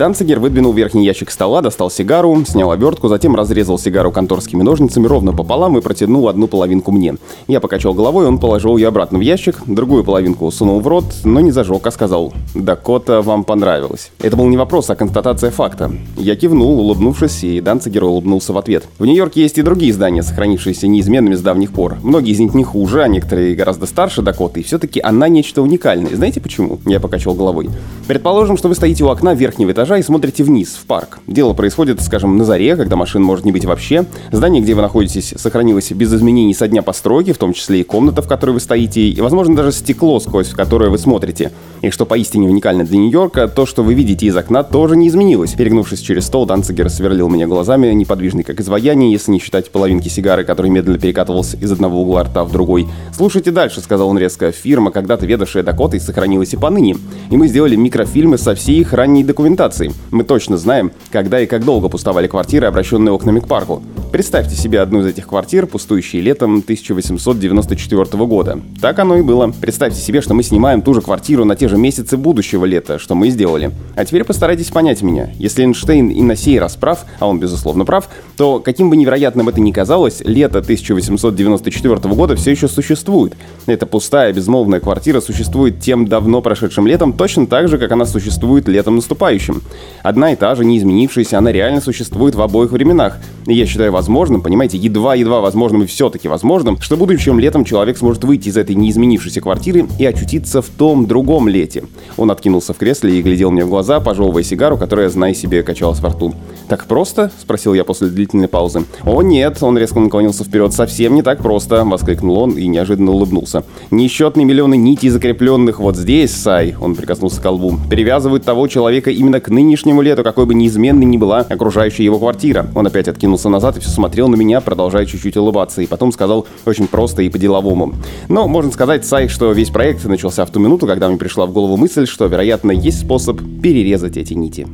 Данцигер 0.00 0.40
выдвинул 0.40 0.72
верхний 0.72 1.04
ящик 1.04 1.30
стола, 1.30 1.60
достал 1.60 1.90
сигару, 1.90 2.42
снял 2.46 2.70
обертку, 2.70 3.08
затем 3.08 3.36
разрезал 3.36 3.78
сигару 3.78 4.10
конторскими 4.10 4.62
ножницами 4.62 5.06
ровно 5.06 5.34
пополам 5.34 5.76
и 5.76 5.82
протянул 5.82 6.30
одну 6.30 6.48
половинку 6.48 6.90
мне. 6.90 7.16
Я 7.48 7.60
покачал 7.60 7.92
головой, 7.92 8.26
он 8.26 8.38
положил 8.38 8.78
ее 8.78 8.88
обратно 8.88 9.18
в 9.18 9.20
ящик, 9.20 9.56
другую 9.66 10.02
половинку 10.02 10.50
сунул 10.52 10.80
в 10.80 10.88
рот, 10.88 11.04
но 11.24 11.40
не 11.40 11.50
зажег, 11.50 11.86
а 11.86 11.90
сказал 11.90 12.32
«Дакота, 12.54 13.20
вам 13.20 13.44
понравилось». 13.44 14.10
Это 14.22 14.38
был 14.38 14.46
не 14.46 14.56
вопрос, 14.56 14.88
а 14.88 14.96
констатация 14.96 15.50
факта. 15.50 15.92
Я 16.16 16.34
кивнул, 16.34 16.80
улыбнувшись, 16.80 17.44
и 17.44 17.60
Данцигер 17.60 18.04
улыбнулся 18.04 18.54
в 18.54 18.58
ответ. 18.58 18.84
В 18.98 19.04
Нью-Йорке 19.04 19.42
есть 19.42 19.58
и 19.58 19.62
другие 19.62 19.92
здания, 19.92 20.22
сохранившиеся 20.22 20.86
неизменными 20.86 21.34
с 21.34 21.42
давних 21.42 21.72
пор. 21.74 21.98
Многие 22.02 22.32
из 22.32 22.40
них 22.40 22.54
не 22.54 22.64
хуже, 22.64 23.02
а 23.02 23.08
некоторые 23.08 23.54
гораздо 23.54 23.84
старше 23.84 24.22
Дакоты, 24.22 24.60
и 24.60 24.62
все-таки 24.62 24.98
она 24.98 25.28
нечто 25.28 25.60
уникальное. 25.60 26.16
Знаете 26.16 26.40
почему? 26.40 26.78
Я 26.86 27.00
покачал 27.00 27.34
головой. 27.34 27.68
Предположим, 28.08 28.56
что 28.56 28.68
вы 28.68 28.74
стоите 28.74 29.04
у 29.04 29.08
окна 29.08 29.34
верхнего 29.34 29.72
этажа 29.72 29.89
этажа 29.90 29.98
и 29.98 30.02
смотрите 30.02 30.44
вниз, 30.44 30.78
в 30.80 30.86
парк. 30.86 31.18
Дело 31.26 31.52
происходит, 31.52 32.00
скажем, 32.00 32.36
на 32.36 32.44
заре, 32.44 32.76
когда 32.76 32.94
машин 32.94 33.22
может 33.22 33.44
не 33.44 33.50
быть 33.50 33.64
вообще. 33.64 34.04
Здание, 34.30 34.62
где 34.62 34.74
вы 34.74 34.82
находитесь, 34.82 35.34
сохранилось 35.36 35.90
без 35.90 36.14
изменений 36.14 36.54
со 36.54 36.68
дня 36.68 36.82
постройки, 36.82 37.32
в 37.32 37.38
том 37.38 37.52
числе 37.52 37.80
и 37.80 37.82
комната, 37.82 38.22
в 38.22 38.28
которой 38.28 38.52
вы 38.52 38.60
стоите, 38.60 39.08
и, 39.08 39.20
возможно, 39.20 39.56
даже 39.56 39.72
стекло, 39.72 40.20
сквозь 40.20 40.50
которое 40.50 40.90
вы 40.90 40.98
смотрите. 40.98 41.50
И 41.82 41.90
что 41.90 42.06
поистине 42.06 42.48
уникально 42.48 42.84
для 42.84 42.98
Нью-Йорка, 42.98 43.48
то, 43.48 43.66
что 43.66 43.82
вы 43.82 43.94
видите 43.94 44.26
из 44.26 44.36
окна, 44.36 44.62
тоже 44.62 44.96
не 44.96 45.08
изменилось. 45.08 45.54
Перегнувшись 45.54 46.00
через 46.00 46.26
стол, 46.26 46.46
Данцигер 46.46 46.88
сверлил 46.88 47.28
меня 47.28 47.46
глазами, 47.46 47.92
неподвижный 47.92 48.44
как 48.44 48.60
изваяние, 48.60 49.10
если 49.10 49.32
не 49.32 49.40
считать 49.40 49.70
половинки 49.70 50.08
сигары, 50.08 50.44
который 50.44 50.70
медленно 50.70 50.98
перекатывался 50.98 51.56
из 51.56 51.72
одного 51.72 52.02
угла 52.02 52.24
рта 52.24 52.44
в 52.44 52.52
другой. 52.52 52.86
«Слушайте 53.12 53.50
дальше»,— 53.50 53.80
сказал 53.82 54.08
он 54.08 54.18
резко. 54.18 54.52
«Фирма, 54.52 54.92
когда-то 54.92 55.26
ведавшая 55.26 55.62
Дакотой, 55.62 56.00
сохранилась 56.00 56.52
и 56.52 56.56
поныне. 56.56 56.96
И 57.30 57.36
мы 57.36 57.48
сделали 57.48 57.76
микрофильмы 57.76 58.38
со 58.38 58.54
всей 58.54 58.80
их 58.80 58.92
ранней 58.92 59.24
документацией 59.24 59.79
информации. 59.80 59.92
Мы 60.10 60.24
точно 60.24 60.56
знаем, 60.56 60.92
когда 61.10 61.40
и 61.40 61.46
как 61.46 61.64
долго 61.64 61.88
пустовали 61.88 62.26
квартиры, 62.26 62.66
обращенные 62.66 63.12
окнами 63.12 63.40
к 63.40 63.46
парку. 63.46 63.82
Представьте 64.12 64.56
себе 64.56 64.80
одну 64.80 65.00
из 65.00 65.06
этих 65.06 65.28
квартир, 65.28 65.66
пустующие 65.66 66.20
летом 66.20 66.58
1894 66.58 68.04
года. 68.26 68.60
Так 68.80 68.98
оно 68.98 69.16
и 69.16 69.22
было. 69.22 69.52
Представьте 69.60 70.00
себе, 70.00 70.20
что 70.20 70.34
мы 70.34 70.42
снимаем 70.42 70.82
ту 70.82 70.94
же 70.94 71.00
квартиру 71.00 71.44
на 71.44 71.54
те 71.54 71.68
же 71.68 71.76
месяцы 71.76 72.16
будущего 72.16 72.64
лета, 72.64 72.98
что 72.98 73.14
мы 73.14 73.28
и 73.28 73.30
сделали. 73.30 73.70
А 73.94 74.04
теперь 74.04 74.24
постарайтесь 74.24 74.70
понять 74.70 75.02
меня. 75.02 75.30
Если 75.38 75.62
Эйнштейн 75.62 76.08
и 76.08 76.22
на 76.22 76.34
сей 76.34 76.58
раз 76.58 76.76
прав, 76.76 77.04
а 77.20 77.28
он 77.28 77.38
безусловно 77.38 77.84
прав, 77.84 78.08
то 78.36 78.58
каким 78.58 78.90
бы 78.90 78.96
невероятным 78.96 79.48
это 79.48 79.60
ни 79.60 79.70
казалось, 79.70 80.22
лето 80.24 80.58
1894 80.58 81.96
года 82.14 82.34
все 82.34 82.50
еще 82.50 82.66
существует. 82.66 83.34
Эта 83.66 83.86
пустая, 83.86 84.32
безмолвная 84.32 84.80
квартира 84.80 85.20
существует 85.20 85.80
тем 85.80 86.06
давно 86.06 86.42
прошедшим 86.42 86.86
летом 86.86 87.12
точно 87.12 87.46
так 87.46 87.68
же, 87.68 87.78
как 87.78 87.92
она 87.92 88.06
существует 88.06 88.66
летом 88.66 88.96
наступающим. 88.96 89.59
Одна 90.02 90.32
и 90.32 90.36
та 90.36 90.54
же, 90.54 90.64
не 90.64 90.78
изменившаяся, 90.78 91.38
она 91.38 91.52
реально 91.52 91.80
существует 91.80 92.34
в 92.34 92.40
обоих 92.40 92.72
временах. 92.72 93.18
И 93.46 93.54
я 93.54 93.66
считаю 93.66 93.92
возможным, 93.92 94.40
понимаете, 94.42 94.78
едва-едва 94.78 95.40
возможным 95.40 95.82
и 95.82 95.86
все-таки 95.86 96.28
возможным, 96.28 96.80
что 96.80 96.96
будущим 96.96 97.38
летом 97.38 97.64
человек 97.64 97.98
сможет 97.98 98.24
выйти 98.24 98.48
из 98.48 98.56
этой 98.56 98.74
неизменившейся 98.76 99.40
квартиры 99.40 99.86
и 99.98 100.04
очутиться 100.04 100.62
в 100.62 100.68
том 100.68 101.06
другом 101.06 101.48
лете. 101.48 101.84
Он 102.16 102.30
откинулся 102.30 102.72
в 102.72 102.78
кресле 102.78 103.18
и 103.18 103.22
глядел 103.22 103.50
мне 103.50 103.64
в 103.64 103.68
глаза, 103.68 104.00
пожевывая 104.00 104.42
сигару, 104.42 104.76
которая, 104.76 105.08
знай 105.08 105.34
себе, 105.34 105.62
качалась 105.62 106.00
во 106.00 106.10
рту. 106.10 106.34
«Так 106.68 106.86
просто?»— 106.86 107.32
спросил 107.40 107.74
я 107.74 107.84
после 107.84 108.08
длительной 108.08 108.46
паузы. 108.46 108.84
«О, 109.04 109.22
нет!»— 109.22 109.58
он 109.60 109.76
резко 109.76 109.98
наклонился 109.98 110.44
вперед. 110.44 110.72
«Совсем 110.72 111.14
не 111.14 111.22
так 111.22 111.42
просто!»— 111.42 111.84
воскликнул 111.86 112.38
он 112.38 112.52
и 112.52 112.66
неожиданно 112.68 113.10
улыбнулся. 113.10 113.64
«Несчетные 113.90 114.44
миллионы 114.44 114.76
нитей, 114.76 115.08
закрепленных 115.08 115.80
вот 115.80 115.96
здесь, 115.96 116.30
Сай!»— 116.30 116.76
он 116.80 116.94
прикоснулся 116.94 117.40
к 117.40 117.42
колбу. 117.42 117.76
«Перевязывают 117.90 118.44
того 118.44 118.68
человека 118.68 119.10
именно 119.10 119.40
к 119.40 119.49
нынешнему 119.50 120.02
лету, 120.02 120.22
какой 120.22 120.46
бы 120.46 120.54
неизменной 120.54 121.06
ни 121.06 121.16
была 121.16 121.40
окружающая 121.40 122.04
его 122.04 122.18
квартира». 122.18 122.66
Он 122.74 122.86
опять 122.86 123.08
откинулся 123.08 123.48
назад 123.48 123.76
и 123.76 123.80
все 123.80 123.90
смотрел 123.90 124.28
на 124.28 124.36
меня, 124.36 124.60
продолжая 124.60 125.06
чуть-чуть 125.06 125.36
улыбаться, 125.36 125.82
и 125.82 125.86
потом 125.86 126.12
сказал 126.12 126.46
очень 126.64 126.86
просто 126.86 127.22
и 127.22 127.28
по-деловому. 127.28 127.94
Но 128.28 128.48
можно 128.48 128.72
сказать, 128.72 129.04
Сай, 129.04 129.28
что 129.28 129.52
весь 129.52 129.70
проект 129.70 130.04
начался 130.04 130.44
в 130.44 130.50
ту 130.50 130.60
минуту, 130.60 130.86
когда 130.86 131.08
мне 131.08 131.18
пришла 131.18 131.46
в 131.46 131.52
голову 131.52 131.76
мысль, 131.76 132.06
что, 132.06 132.26
вероятно, 132.26 132.70
есть 132.70 133.00
способ 133.00 133.40
перерезать 133.62 134.16
эти 134.16 134.34
нити. 134.34 134.66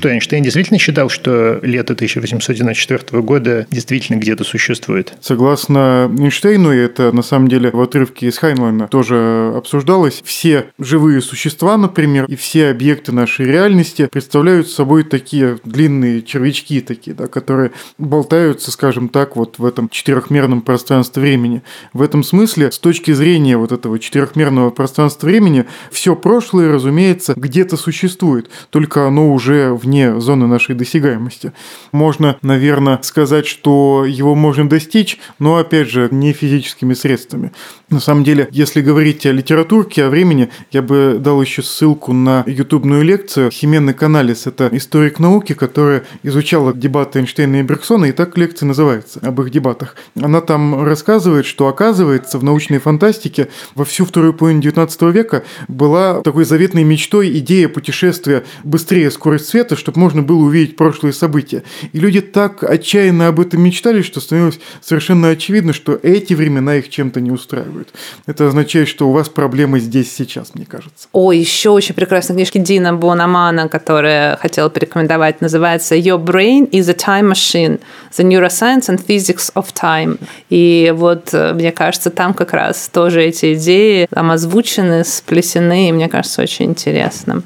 Что, 0.00 0.08
Эйнштейн 0.08 0.42
действительно 0.42 0.78
считал, 0.78 1.10
что 1.10 1.60
лето 1.62 1.92
1894 1.92 3.20
года 3.20 3.66
действительно 3.70 4.16
где-то 4.16 4.44
существует? 4.44 5.12
Согласно 5.20 6.10
Эйнштейну, 6.18 6.72
и 6.72 6.78
это 6.78 7.12
на 7.12 7.20
самом 7.20 7.48
деле 7.48 7.70
в 7.70 7.78
отрывке 7.78 8.28
из 8.28 8.38
Хайнлайна 8.38 8.88
тоже 8.88 9.52
обсуждалось, 9.54 10.22
все 10.24 10.68
живые 10.78 11.20
существа, 11.20 11.76
например, 11.76 12.24
и 12.24 12.34
все 12.34 12.70
объекты 12.70 13.12
нашей 13.12 13.44
реальности 13.44 14.08
представляют 14.10 14.70
собой 14.70 15.04
такие 15.04 15.58
длинные 15.66 16.22
червячки 16.22 16.80
такие, 16.80 17.14
да, 17.14 17.26
которые 17.26 17.72
болтаются, 17.98 18.70
скажем 18.70 19.10
так, 19.10 19.36
вот 19.36 19.58
в 19.58 19.66
этом 19.66 19.90
четырехмерном 19.90 20.62
пространстве 20.62 21.20
времени. 21.20 21.62
В 21.92 22.00
этом 22.00 22.22
смысле, 22.22 22.72
с 22.72 22.78
точки 22.78 23.10
зрения 23.12 23.58
вот 23.58 23.70
этого 23.70 23.98
четырехмерного 23.98 24.70
пространства 24.70 25.26
времени, 25.26 25.66
все 25.90 26.16
прошлое, 26.16 26.72
разумеется, 26.72 27.34
где-то 27.36 27.76
существует, 27.76 28.48
только 28.70 29.06
оно 29.06 29.34
уже 29.34 29.74
вне 29.90 30.20
зоны 30.20 30.46
нашей 30.46 30.76
досягаемости. 30.76 31.52
Можно, 31.90 32.36
наверное, 32.42 33.00
сказать, 33.02 33.46
что 33.46 34.04
его 34.06 34.36
можно 34.36 34.68
достичь, 34.68 35.18
но, 35.40 35.56
опять 35.56 35.88
же, 35.88 36.08
не 36.12 36.32
физическими 36.32 36.94
средствами. 36.94 37.50
На 37.90 37.98
самом 37.98 38.22
деле, 38.22 38.48
если 38.52 38.82
говорить 38.82 39.26
о 39.26 39.32
литературке, 39.32 40.04
о 40.04 40.10
времени, 40.10 40.50
я 40.70 40.80
бы 40.80 41.18
дал 41.18 41.42
еще 41.42 41.62
ссылку 41.62 42.12
на 42.12 42.44
ютубную 42.46 43.02
лекцию 43.02 43.50
Химены 43.50 43.92
Каналис. 43.92 44.46
Это 44.46 44.68
историк 44.70 45.18
науки, 45.18 45.54
которая 45.54 46.04
изучала 46.22 46.72
дебаты 46.72 47.18
Эйнштейна 47.18 47.56
и 47.56 47.62
Бергсона, 47.62 48.04
и 48.04 48.12
так 48.12 48.38
лекция 48.38 48.68
называется, 48.68 49.18
об 49.20 49.40
их 49.40 49.50
дебатах. 49.50 49.96
Она 50.14 50.40
там 50.40 50.84
рассказывает, 50.84 51.46
что, 51.46 51.66
оказывается, 51.66 52.38
в 52.38 52.44
научной 52.44 52.78
фантастике 52.78 53.48
во 53.74 53.84
всю 53.84 54.04
вторую 54.04 54.34
половину 54.34 54.62
19 54.62 55.02
века 55.02 55.42
была 55.66 56.20
такой 56.20 56.44
заветной 56.44 56.84
мечтой 56.84 57.36
идея 57.38 57.68
путешествия 57.68 58.44
быстрее 58.62 59.10
скорость 59.10 59.48
света, 59.48 59.79
чтобы 59.80 59.98
можно 59.98 60.22
было 60.22 60.38
увидеть 60.38 60.76
прошлые 60.76 61.12
события. 61.12 61.64
И 61.92 61.98
люди 61.98 62.20
так 62.20 62.62
отчаянно 62.62 63.26
об 63.28 63.40
этом 63.40 63.62
мечтали, 63.62 64.02
что 64.02 64.20
становилось 64.20 64.60
совершенно 64.80 65.30
очевидно, 65.30 65.72
что 65.72 65.98
эти 66.00 66.34
времена 66.34 66.76
их 66.76 66.88
чем-то 66.90 67.20
не 67.20 67.30
устраивают. 67.30 67.88
Это 68.26 68.46
означает, 68.46 68.88
что 68.88 69.08
у 69.08 69.12
вас 69.12 69.28
проблемы 69.28 69.80
здесь 69.80 70.12
сейчас, 70.12 70.54
мне 70.54 70.66
кажется. 70.66 71.08
О, 71.12 71.32
еще 71.32 71.70
очень 71.70 71.94
прекрасная 71.94 72.36
книжка 72.36 72.58
Дина 72.58 72.94
Бонамана, 72.94 73.68
которая 73.68 74.36
хотела 74.36 74.68
порекомендовать, 74.68 75.40
называется 75.40 75.96
«Your 75.96 76.22
Brain 76.22 76.70
is 76.70 76.88
a 76.90 76.94
Time 76.94 77.32
Machine. 77.32 77.80
The 78.16 78.24
Neuroscience 78.24 78.88
and 78.88 79.04
Physics 79.04 79.52
of 79.54 79.66
Time». 79.74 80.18
И 80.50 80.92
вот, 80.94 81.30
э, 81.32 81.54
мне 81.54 81.72
кажется, 81.72 82.10
там 82.10 82.34
как 82.34 82.52
раз 82.52 82.88
тоже 82.92 83.22
эти 83.22 83.54
идеи 83.54 84.06
там 84.10 84.30
озвучены, 84.30 85.04
сплесены, 85.04 85.88
и 85.88 85.92
мне 85.92 86.08
кажется, 86.08 86.42
очень 86.42 86.66
интересно. 86.66 87.42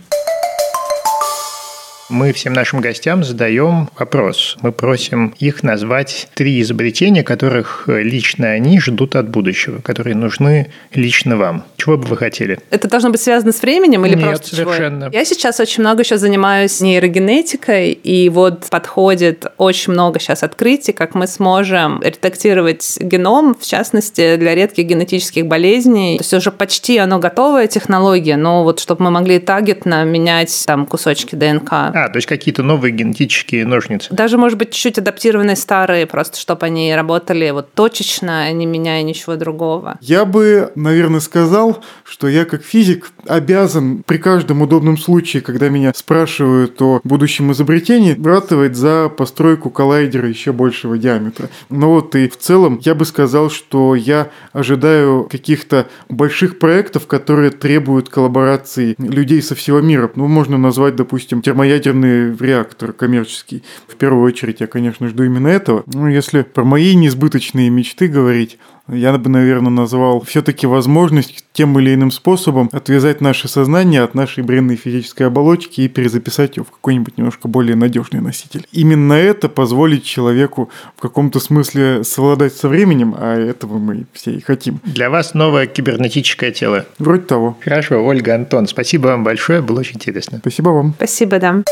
Мы 2.15 2.33
всем 2.33 2.53
нашим 2.53 2.81
гостям 2.81 3.25
задаем 3.25 3.89
вопрос. 3.99 4.57
Мы 4.63 4.71
просим 4.71 5.35
их 5.41 5.65
назвать 5.65 6.29
три 6.35 6.61
изобретения, 6.61 7.25
которых 7.25 7.89
лично 7.89 8.51
они 8.51 8.79
ждут 8.79 9.17
от 9.17 9.29
будущего, 9.29 9.81
которые 9.81 10.15
нужны 10.15 10.71
лично 10.93 11.37
вам. 11.37 11.65
Чего 11.77 11.97
бы 11.97 12.07
вы 12.07 12.17
хотели? 12.17 12.61
Это 12.71 12.87
должно 12.87 13.11
быть 13.11 13.21
связано 13.21 13.51
с 13.51 13.61
временем 13.61 14.07
или 14.07 14.15
Нет, 14.15 14.29
просто 14.29 14.55
совершенно. 14.55 15.07
чего? 15.07 15.19
Я 15.19 15.25
сейчас 15.25 15.59
очень 15.59 15.81
много 15.81 16.03
еще 16.03 16.17
занимаюсь 16.17 16.81
нейрогенетикой, 16.81 17.91
и 17.91 18.29
вот 18.29 18.67
подходит 18.71 19.47
очень 19.59 19.93
много 19.93 20.21
сейчас 20.21 20.45
открытий, 20.45 20.93
как 20.93 21.17
мы 21.17 21.27
сможем 21.27 22.01
редактировать 22.01 22.97
геном, 23.01 23.57
в 23.61 23.67
частности, 23.67 24.37
для 24.37 24.55
редких 24.55 24.87
генетических 24.87 25.47
болезней. 25.47 26.19
То 26.19 26.23
есть 26.23 26.35
уже 26.35 26.53
почти 26.53 26.97
оно 26.99 27.19
готовая 27.19 27.67
технология, 27.67 28.37
но 28.37 28.63
вот 28.63 28.79
чтобы 28.79 29.03
мы 29.03 29.11
могли 29.11 29.41
таргетно 29.41 30.05
менять 30.05 30.63
там 30.65 30.87
кусочки 30.87 31.35
ДНК. 31.35 31.73
А, 31.73 32.04
то 32.09 32.17
есть 32.17 32.27
какие-то 32.27 32.63
новые 32.63 32.93
генетические 32.93 33.67
ножницы. 33.67 34.09
Даже, 34.13 34.39
может 34.39 34.59
быть, 34.59 34.71
чуть-чуть 34.71 34.99
адаптированные 34.99 35.57
старые, 35.57 36.07
просто 36.07 36.39
чтобы 36.39 36.67
они 36.67 36.95
работали 36.95 37.51
вот 37.51 37.73
точечно, 37.73 38.53
не 38.53 38.67
меняя 38.67 39.03
ничего 39.03 39.37
другого. 39.37 39.99
Я 40.01 40.25
бы, 40.25 40.73
наверное, 40.75 41.21
сказал, 41.21 41.83
что 42.05 42.29
я 42.29 42.45
как 42.45 42.63
физик 42.65 43.11
обязан 43.27 44.03
при 44.07 44.19
каждом 44.19 44.63
удобном 44.63 44.99
случае, 44.99 45.43
когда 45.43 45.69
меня 45.69 45.93
спрашивают 45.95 46.81
о 46.83 47.01
будущем 47.05 47.53
изобретении, 47.53 48.19
ратовать 48.23 48.77
за 48.77 49.09
постройку 49.09 49.71
коллайдера 49.71 50.29
еще 50.29 50.53
большего 50.53 50.99
диаметра. 50.99 51.49
Но 51.71 51.91
вот 51.91 52.15
и 52.15 52.29
в 52.29 52.37
целом 52.37 52.81
я 52.83 52.95
бы 52.95 53.05
сказал, 53.05 53.51
что 53.51 53.95
я 53.95 54.31
ожидаю 54.53 55.29
каких-то 55.31 55.89
больших 56.09 56.59
проектов, 56.59 57.07
которые 57.07 57.51
требуют 57.51 58.09
коллаборации 58.09 58.95
людей 58.99 59.43
со 59.43 59.55
всего 59.55 59.81
мира. 59.81 60.11
Ну, 60.15 60.27
можно 60.29 60.59
назвать, 60.59 60.97
допустим, 60.97 61.43
термоядерный 61.43 61.84
реактор 61.93 62.93
коммерческий. 62.93 63.63
В 63.87 63.97
первую 63.97 64.25
очередь 64.25 64.61
я, 64.61 64.67
конечно, 64.67 65.09
жду 65.09 65.25
именно 65.25 65.49
этого. 65.49 65.85
Ну, 65.87 66.09
если 66.09 66.43
про 66.43 66.65
мои 66.65 66.95
несбыточные 66.95 67.71
мечты 67.71 68.09
говорить, 68.09 68.59
я 68.89 69.17
бы, 69.17 69.31
наверное, 69.31 69.71
назвал 69.71 70.21
все-таки 70.21 70.67
возможность 70.67 71.45
тем 71.53 71.79
или 71.79 71.95
иным 71.95 72.11
способом 72.11 72.69
отвязать 72.73 73.21
наше 73.21 73.49
сознание 73.49 74.03
от 74.03 74.15
нашей 74.15 74.43
бренной 74.43 74.77
физической 74.77 75.25
оболочки 75.25 75.83
и 75.83 75.89
перезаписать 75.89 76.57
ее 76.57 76.65
в 76.65 76.71
какой-нибудь 76.71 77.17
немножко 77.17 77.49
более 77.49 77.77
надежный 77.77 78.21
носитель. 78.21 78.67
Именно 78.73 79.15
это 79.15 79.49
позволит 79.49 80.05
человеку 80.05 80.71
в 80.97 81.01
каком-то 81.01 81.41
смысле 81.41 82.05
совладать 82.05 82.55
со 82.55 82.69
временем, 82.69 83.15
а 83.17 83.37
этого 83.37 83.79
мы 83.79 84.05
все 84.13 84.33
и 84.33 84.41
хотим. 84.41 84.81
Для 84.85 85.09
вас 85.09 85.35
новое 85.35 85.67
кибернетическое 85.67 86.51
тело. 86.51 86.87
Вроде 86.99 87.23
того. 87.23 87.57
Хорошо, 87.61 88.05
Ольга, 88.05 88.35
Антон, 88.35 88.67
спасибо 88.67 89.09
вам 89.09 89.25
большое, 89.25 89.63
было 89.63 89.81
очень 89.81 89.97
интересно. 89.97 90.39
Спасибо 90.39 90.71
вам. 90.71 90.95
Спасибо, 90.99 91.39
да. 91.39 91.63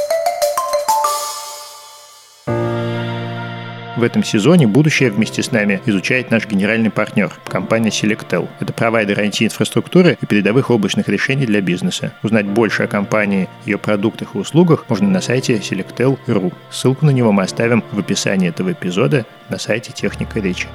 В 4.03 4.05
этом 4.05 4.24
сезоне 4.24 4.66
будущее 4.66 5.12
вместе 5.12 5.44
с 5.44 5.53
нами 5.53 5.80
изучает 5.86 6.32
наш 6.32 6.48
генеральный 6.48 6.90
партнер– 6.90 7.32
компания 7.44 7.90
Selectel. 7.90 8.48
Это 8.59 8.72
провайдер 8.72 9.20
IT-инфраструктуры 9.20 10.18
и 10.20 10.26
передовых 10.26 10.70
облачных 10.70 11.09
решений 11.09 11.46
для 11.46 11.61
бизнеса. 11.61 12.12
Узнать 12.24 12.46
больше 12.46 12.82
о 12.82 12.88
компании, 12.88 13.48
ее 13.64 13.78
продуктах 13.78 14.34
и 14.34 14.38
услугах 14.38 14.86
можно 14.88 15.09
на 15.09 15.20
сайте 15.20 15.55
selectel.ru. 15.59 16.53
Ссылку 16.68 17.07
на 17.07 17.11
него 17.11 17.30
мы 17.30 17.44
оставим 17.44 17.84
в 17.92 17.98
описании 18.00 18.48
этого 18.48 18.72
эпизода 18.72 19.24
на 19.48 19.61
сайте 19.61 19.92
Техника 19.92 20.40
Речи. 20.40 20.66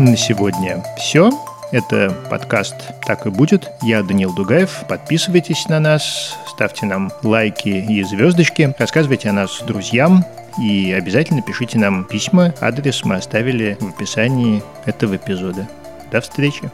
На 0.00 0.16
сегодня 0.16 0.82
все. 0.96 1.30
Это 1.72 2.10
подкаст 2.30 2.74
«Так 3.04 3.26
и 3.26 3.28
будет». 3.28 3.70
Я 3.82 4.02
Данил 4.02 4.32
Дугаев. 4.32 4.84
Подписывайтесь 4.88 5.68
на 5.68 5.78
нас, 5.78 6.38
ставьте 6.48 6.86
нам 6.86 7.12
лайки 7.22 7.68
и 7.68 8.02
звездочки, 8.02 8.74
рассказывайте 8.78 9.28
о 9.28 9.34
нас 9.34 9.60
друзьям 9.60 10.24
и 10.58 10.90
обязательно 10.90 11.42
пишите 11.42 11.78
нам 11.78 12.04
письма. 12.04 12.54
Адрес 12.62 13.04
мы 13.04 13.16
оставили 13.16 13.76
в 13.78 13.88
описании 13.88 14.62
этого 14.86 15.16
эпизода. 15.16 15.68
До 16.10 16.22
встречи! 16.22 16.70